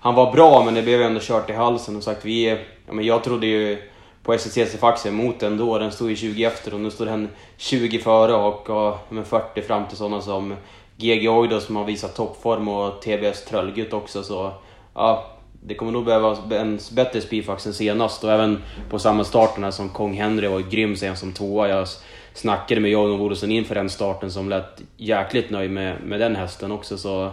han 0.00 0.14
var 0.14 0.32
bra, 0.32 0.64
men 0.64 0.74
det 0.74 0.82
blev 0.82 1.02
ändå 1.02 1.20
kört 1.22 1.50
i 1.50 1.52
halsen. 1.52 1.96
Och 1.96 2.02
sagt, 2.02 2.24
vi, 2.24 2.48
ja, 2.86 2.92
men 2.92 3.04
jag 3.04 3.24
trodde 3.24 3.46
ju 3.46 3.82
på 4.22 4.34
SSCC 4.34 4.76
Faxen 4.80 5.14
mot 5.14 5.40
den 5.40 5.56
då. 5.56 5.78
Den 5.78 5.92
stod 5.92 6.10
ju 6.10 6.16
20 6.16 6.44
efter 6.44 6.74
och 6.74 6.80
nu 6.80 6.90
står 6.90 7.06
den 7.06 7.28
20 7.56 7.98
före 7.98 8.34
och 8.34 8.64
ja, 8.68 8.98
40 9.24 9.62
fram 9.62 9.86
till 9.86 9.96
sådana 9.96 10.20
som 10.20 10.54
GG 10.96 11.28
Oido 11.28 11.60
som 11.60 11.76
har 11.76 11.84
visat 11.84 12.16
toppform 12.16 12.68
och 12.68 13.02
TBS 13.02 13.44
Tröllgut 13.44 13.92
också. 13.92 14.22
Så 14.22 14.52
ja, 14.94 15.26
det 15.62 15.74
kommer 15.74 15.92
nog 15.92 16.04
behöva 16.04 16.36
en 16.50 16.78
bättre 16.92 17.20
speedfax 17.20 17.66
än 17.66 17.74
senast 17.74 18.24
och 18.24 18.32
även 18.32 18.62
på 18.90 18.98
samma 18.98 19.24
starterna 19.24 19.72
som 19.72 19.88
Kong 19.88 20.14
Henry 20.14 20.48
var 20.48 20.60
grym 20.60 20.96
sen 20.96 21.16
som 21.16 21.32
tvåa. 21.32 21.68
Jag 21.68 21.88
snackade 22.38 22.80
med 22.80 22.90
Jorgen 22.90 23.20
Olsson 23.20 23.50
inför 23.50 23.74
den 23.74 23.90
starten 23.90 24.30
som 24.30 24.48
lät 24.48 24.82
jäkligt 24.96 25.50
nöjd 25.50 25.70
med, 25.70 25.96
med 26.04 26.20
den 26.20 26.36
hästen 26.36 26.72
också. 26.72 26.98
Så 26.98 27.30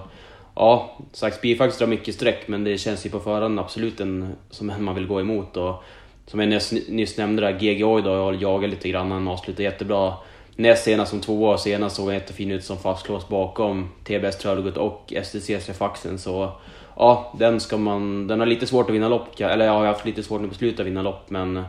ja, 0.56 0.98
Sax 1.12 1.42
Bifax 1.42 1.78
drar 1.78 1.88
mycket 1.88 2.16
streck 2.16 2.48
men 2.48 2.64
det 2.64 2.78
känns 2.78 3.06
ju 3.06 3.10
på 3.10 3.20
förhand 3.20 3.60
absolut 3.60 4.00
en, 4.00 4.36
som 4.50 4.70
en 4.70 4.84
man 4.84 4.96
vill 4.96 5.08
gå 5.08 5.20
emot. 5.20 5.58
Och 5.58 5.84
som 6.28 6.40
jag 6.40 6.50
nyss, 6.50 6.72
nyss 6.88 7.18
nämnde 7.18 7.42
där, 7.42 7.60
GG 7.60 7.84
Oido 7.84 8.10
har 8.10 8.34
jagat 8.34 8.70
lite 8.70 8.90
grann, 8.90 9.12
han 9.12 9.28
avslutar 9.28 9.64
jättebra 9.64 10.14
näst 10.56 10.84
senast 10.84 11.12
som 11.12 11.22
tvåa 11.22 11.54
och 11.54 11.60
senast 11.60 11.96
såg 11.96 12.06
han 12.06 12.14
jättefin 12.14 12.52
ut 12.52 12.64
som 12.64 12.78
fastlås 12.78 13.28
bakom 13.28 13.90
TBS 14.04 14.38
Trölgut 14.38 14.78
och 14.78 15.14
STCs 15.24 15.68
Refaxen. 15.68 16.18
Så 16.18 16.52
ja, 16.96 17.34
den 17.40 17.60
ska 17.60 17.78
man... 17.78 18.28
Den 18.28 18.40
har 18.40 18.48
lite 18.48 18.68
svårt 18.68 18.90
att 18.90 18.96
vinna 18.96 19.10
lopp, 19.10 19.40
eller 19.40 19.66
jag 19.66 19.74
har 19.74 19.86
haft 19.86 20.06
lite 20.06 20.24
svårt 20.24 20.42
att 20.42 20.50
besluta 20.50 20.84
vinna 20.84 21.02
lopp, 21.02 21.30
men 21.30 21.64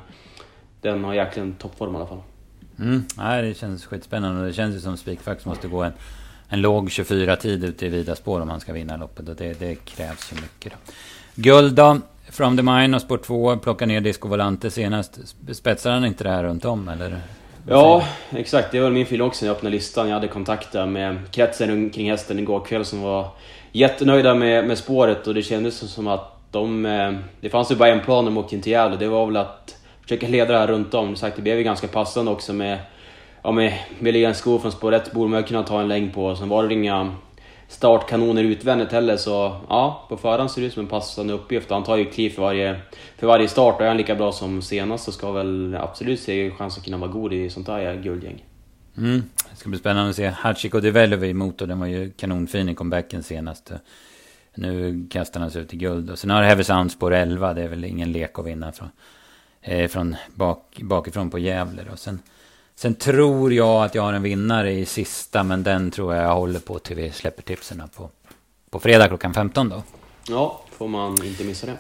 den 0.80 1.04
har 1.04 1.14
jäkligen 1.14 1.54
toppform 1.54 1.94
i 1.94 1.96
alla 1.96 2.06
fall. 2.06 2.22
Mm, 2.78 3.04
nej, 3.16 3.42
det 3.42 3.54
känns 3.54 3.86
skitspännande 3.86 4.46
det 4.46 4.52
känns 4.52 4.76
ju 4.76 4.80
som 4.80 4.96
Spikfax 4.96 5.44
måste 5.44 5.68
gå 5.68 5.82
en, 5.82 5.92
en 6.48 6.60
låg 6.60 6.88
24-tid 6.88 7.64
ute 7.64 7.86
i 7.86 7.88
vida 7.88 8.16
spår 8.16 8.40
om 8.40 8.48
han 8.48 8.60
ska 8.60 8.72
vinna 8.72 8.96
loppet 8.96 9.28
och 9.28 9.36
det, 9.36 9.60
det 9.60 9.74
krävs 9.74 10.32
ju 10.32 10.36
mycket. 10.36 10.72
Då. 10.72 10.92
Guld 11.34 11.74
då? 11.74 12.00
From 12.30 12.56
the 12.56 12.62
Mine 12.62 12.96
och 12.96 13.02
Sport 13.02 13.22
2 13.22 13.56
plockar 13.56 13.86
ner 13.86 14.00
Disco 14.00 14.28
Volante 14.28 14.70
senast. 14.70 15.18
Spetsar 15.52 15.90
han 15.90 16.04
inte 16.04 16.24
det 16.24 16.30
här 16.30 16.44
runt 16.44 16.64
om 16.64 16.88
eller? 16.88 17.20
Ja, 17.68 18.04
exakt. 18.30 18.72
Det 18.72 18.80
var 18.80 18.90
min 18.90 19.06
fel 19.06 19.22
också 19.22 19.44
när 19.44 19.50
jag 19.50 19.56
öppnade 19.56 19.76
listan. 19.76 20.08
Jag 20.08 20.14
hade 20.14 20.28
kontakter 20.28 20.86
med 20.86 21.18
kretsen 21.30 21.90
kring 21.90 22.10
hästen 22.10 22.38
igår 22.38 22.60
kväll 22.60 22.84
som 22.84 23.02
var 23.02 23.28
jättenöjda 23.72 24.34
med, 24.34 24.66
med 24.66 24.78
spåret 24.78 25.26
och 25.26 25.34
det 25.34 25.42
kändes 25.42 25.78
som 25.78 26.06
att 26.06 26.36
de... 26.50 26.86
Eh, 26.86 27.12
det 27.40 27.50
fanns 27.50 27.70
ju 27.70 27.76
bara 27.76 27.88
en 27.88 28.00
plan 28.00 28.24
när 28.24 28.30
de 28.30 28.38
åkte 28.38 28.54
in 28.54 28.62
till 28.62 28.72
Gävle. 28.72 28.96
Det 28.96 29.08
var 29.08 29.26
väl 29.26 29.36
att 29.36 29.75
försöka 30.06 30.28
leda 30.28 30.52
det 30.52 30.58
här 30.58 30.66
runt 30.66 30.94
om. 30.94 31.16
Sagt, 31.16 31.36
det 31.36 31.42
blev 31.42 31.58
ju 31.58 31.64
ganska 31.64 31.88
passande 31.88 32.30
också 32.30 32.52
med... 32.52 32.78
Ja, 33.42 33.52
med, 33.52 33.78
med 33.98 34.36
skor 34.36 34.58
från 34.58 34.72
spår 34.72 34.94
1 34.94 35.12
borde 35.12 35.30
man 35.30 35.44
kunna 35.44 35.62
ta 35.62 35.80
en 35.80 35.88
längd 35.88 36.14
på. 36.14 36.36
Sen 36.36 36.48
var 36.48 36.68
det 36.68 36.74
inga 36.74 37.14
startkanoner 37.68 38.42
utvändigt 38.42 38.92
heller 38.92 39.16
så 39.16 39.60
ja, 39.68 40.06
på 40.08 40.16
förhand 40.16 40.50
ser 40.50 40.60
det 40.60 40.66
ut 40.66 40.72
som 40.72 40.82
en 40.82 40.88
passande 40.88 41.32
uppgift. 41.32 41.70
Han 41.70 41.84
tar 41.84 41.96
ju 41.96 42.04
kliv 42.04 42.30
för 42.30 42.42
varje, 42.42 42.80
för 43.16 43.26
varje 43.26 43.48
start 43.48 43.74
och 43.74 43.80
är 43.80 43.88
han 43.88 43.96
lika 43.96 44.14
bra 44.14 44.32
som 44.32 44.62
senast 44.62 45.04
så 45.04 45.12
ska 45.12 45.32
väl 45.32 45.76
absolut 45.80 46.20
se 46.20 46.50
chans 46.50 46.78
att 46.78 46.84
kunna 46.84 46.96
vara 46.96 47.10
god 47.10 47.32
i 47.32 47.50
sånt 47.50 47.68
här 47.68 47.94
guldgäng. 48.02 48.44
Mm. 48.96 49.22
Det 49.50 49.56
ska 49.56 49.68
bli 49.68 49.78
spännande 49.78 50.10
att 50.10 50.16
se 50.16 50.26
Hachiko 50.26 50.80
Develovi 50.80 51.28
i 51.28 51.34
motor. 51.34 51.66
Den 51.66 51.80
var 51.80 51.86
ju 51.86 52.10
kanonfin 52.10 52.68
i 52.68 52.74
comebacken 52.74 53.22
senast. 53.22 53.72
Nu 54.54 55.06
kastar 55.10 55.40
han 55.40 55.50
sig 55.50 55.62
ut 55.62 55.74
i 55.74 55.76
guld. 55.76 56.10
Och 56.10 56.18
sen 56.18 56.30
har 56.30 56.42
Heavy 56.42 56.64
spår 56.88 57.14
11. 57.14 57.54
Det 57.54 57.62
är 57.62 57.68
väl 57.68 57.84
ingen 57.84 58.12
lek 58.12 58.38
att 58.38 58.46
vinna 58.46 58.72
från, 58.72 58.88
eh, 59.66 59.88
från 59.88 60.16
bak, 60.34 60.80
bakifrån 60.82 61.30
på 61.30 61.38
Gävle. 61.38 61.84
då 61.90 61.96
sen 61.96 62.20
Sen 62.78 62.94
tror 62.94 63.52
jag 63.52 63.84
att 63.84 63.94
jag 63.94 64.02
har 64.02 64.12
en 64.12 64.22
vinnare 64.22 64.72
i 64.72 64.86
sista, 64.86 65.42
men 65.42 65.62
den 65.62 65.90
tror 65.90 66.14
jag 66.14 66.24
jag 66.24 66.34
håller 66.34 66.60
på 66.60 66.78
till 66.78 66.96
vi 66.96 67.10
släpper 67.10 67.42
tipsen 67.42 67.82
på, 67.96 68.10
på 68.70 68.80
fredag 68.80 69.08
klockan 69.08 69.34
15 69.34 69.68
då. 69.68 69.82
Ja, 70.28 70.60
får 70.70 70.88
man 70.88 71.24
inte 71.24 71.44
missa 71.44 71.66
det. 71.66 71.76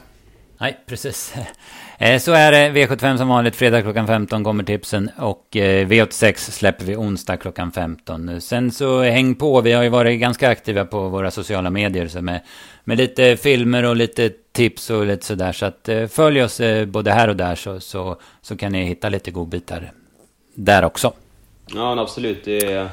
Nej, 0.58 0.76
precis. 0.86 1.34
Eh, 1.98 2.18
så 2.18 2.32
är 2.32 2.52
det. 2.52 2.70
V75 2.70 3.16
som 3.16 3.28
vanligt. 3.28 3.56
Fredag 3.56 3.82
klockan 3.82 4.06
15 4.06 4.44
kommer 4.44 4.64
tipsen. 4.64 5.10
Och 5.18 5.56
eh, 5.56 5.86
V86 5.86 6.50
släpper 6.50 6.84
vi 6.84 6.96
onsdag 6.96 7.36
klockan 7.36 7.72
15. 7.72 8.40
Sen 8.40 8.70
så 8.70 9.02
eh, 9.02 9.12
häng 9.12 9.34
på. 9.34 9.60
Vi 9.60 9.72
har 9.72 9.82
ju 9.82 9.88
varit 9.88 10.20
ganska 10.20 10.48
aktiva 10.48 10.84
på 10.84 11.08
våra 11.08 11.30
sociala 11.30 11.70
medier. 11.70 12.08
Så 12.08 12.22
med, 12.22 12.40
med 12.84 12.98
lite 12.98 13.36
filmer 13.36 13.84
och 13.84 13.96
lite 13.96 14.30
tips 14.52 14.90
och 14.90 15.06
lite 15.06 15.26
sådär. 15.26 15.52
Så 15.52 15.66
att 15.66 15.88
följ 16.10 16.42
oss 16.42 16.60
både 16.86 17.12
här 17.12 17.28
och 17.28 17.36
där 17.36 17.54
så, 17.54 17.80
så, 17.80 18.16
så 18.42 18.56
kan 18.56 18.72
ni 18.72 18.84
hitta 18.84 19.08
lite 19.08 19.30
godbitar 19.30 19.92
där 20.54 20.84
också. 20.84 21.12
Ja, 21.74 22.00
absolut. 22.00 22.44
Det, 22.44 22.88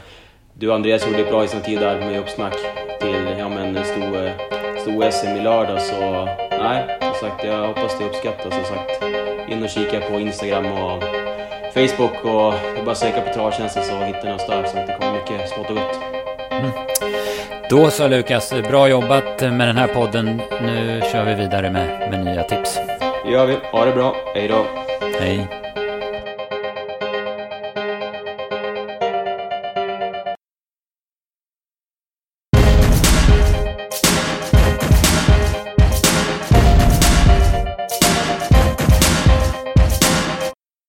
du 0.53 0.69
och 0.69 0.75
Andreas 0.75 1.05
gjorde 1.05 1.23
det 1.23 1.29
bra 1.29 1.47
tid 1.47 1.79
där 1.79 1.99
med 1.99 2.19
uppsnack 2.19 2.55
till 3.01 3.35
ja, 3.39 3.49
men, 3.49 3.85
stor, 3.85 4.31
stor 4.81 5.11
SM 5.11 5.37
i 5.37 5.43
lördag. 5.43 5.81
Så 5.81 6.25
nej, 6.49 6.99
sagt, 7.23 7.43
jag 7.43 7.67
hoppas 7.67 7.97
det 7.99 8.05
uppskattas. 8.05 8.53
Som 8.53 8.63
sagt, 8.63 9.03
in 9.49 9.63
och 9.63 9.69
kika 9.69 9.99
på 9.99 10.19
Instagram 10.19 10.65
och 10.65 11.03
Facebook 11.73 12.25
och 12.25 12.53
bara 12.85 12.95
söka 12.95 13.21
på 13.21 13.33
Travtjänsten 13.33 13.83
så 13.83 13.95
hittar 13.95 14.23
ni 14.25 14.35
oss 14.35 14.47
där. 14.47 14.63
Så 14.63 14.75
det 14.75 14.97
kommer 14.99 15.13
mycket 15.13 15.49
smått 15.49 15.69
och 15.69 15.75
gott. 15.75 15.99
Mm. 16.51 16.71
Då 17.69 17.89
så 17.89 18.07
Lukas, 18.07 18.53
bra 18.69 18.87
jobbat 18.87 19.41
med 19.41 19.67
den 19.67 19.77
här 19.77 19.87
podden. 19.87 20.41
Nu 20.61 21.01
kör 21.11 21.25
vi 21.25 21.33
vidare 21.33 21.71
med, 21.71 22.09
med 22.11 22.25
nya 22.25 22.43
tips. 22.43 22.79
Det 23.25 23.31
gör 23.31 23.45
vi. 23.45 23.57
Ha 23.71 23.85
det 23.85 23.91
bra. 23.91 24.15
Hej 24.35 24.47
då. 24.47 24.65
Hej. 25.19 25.62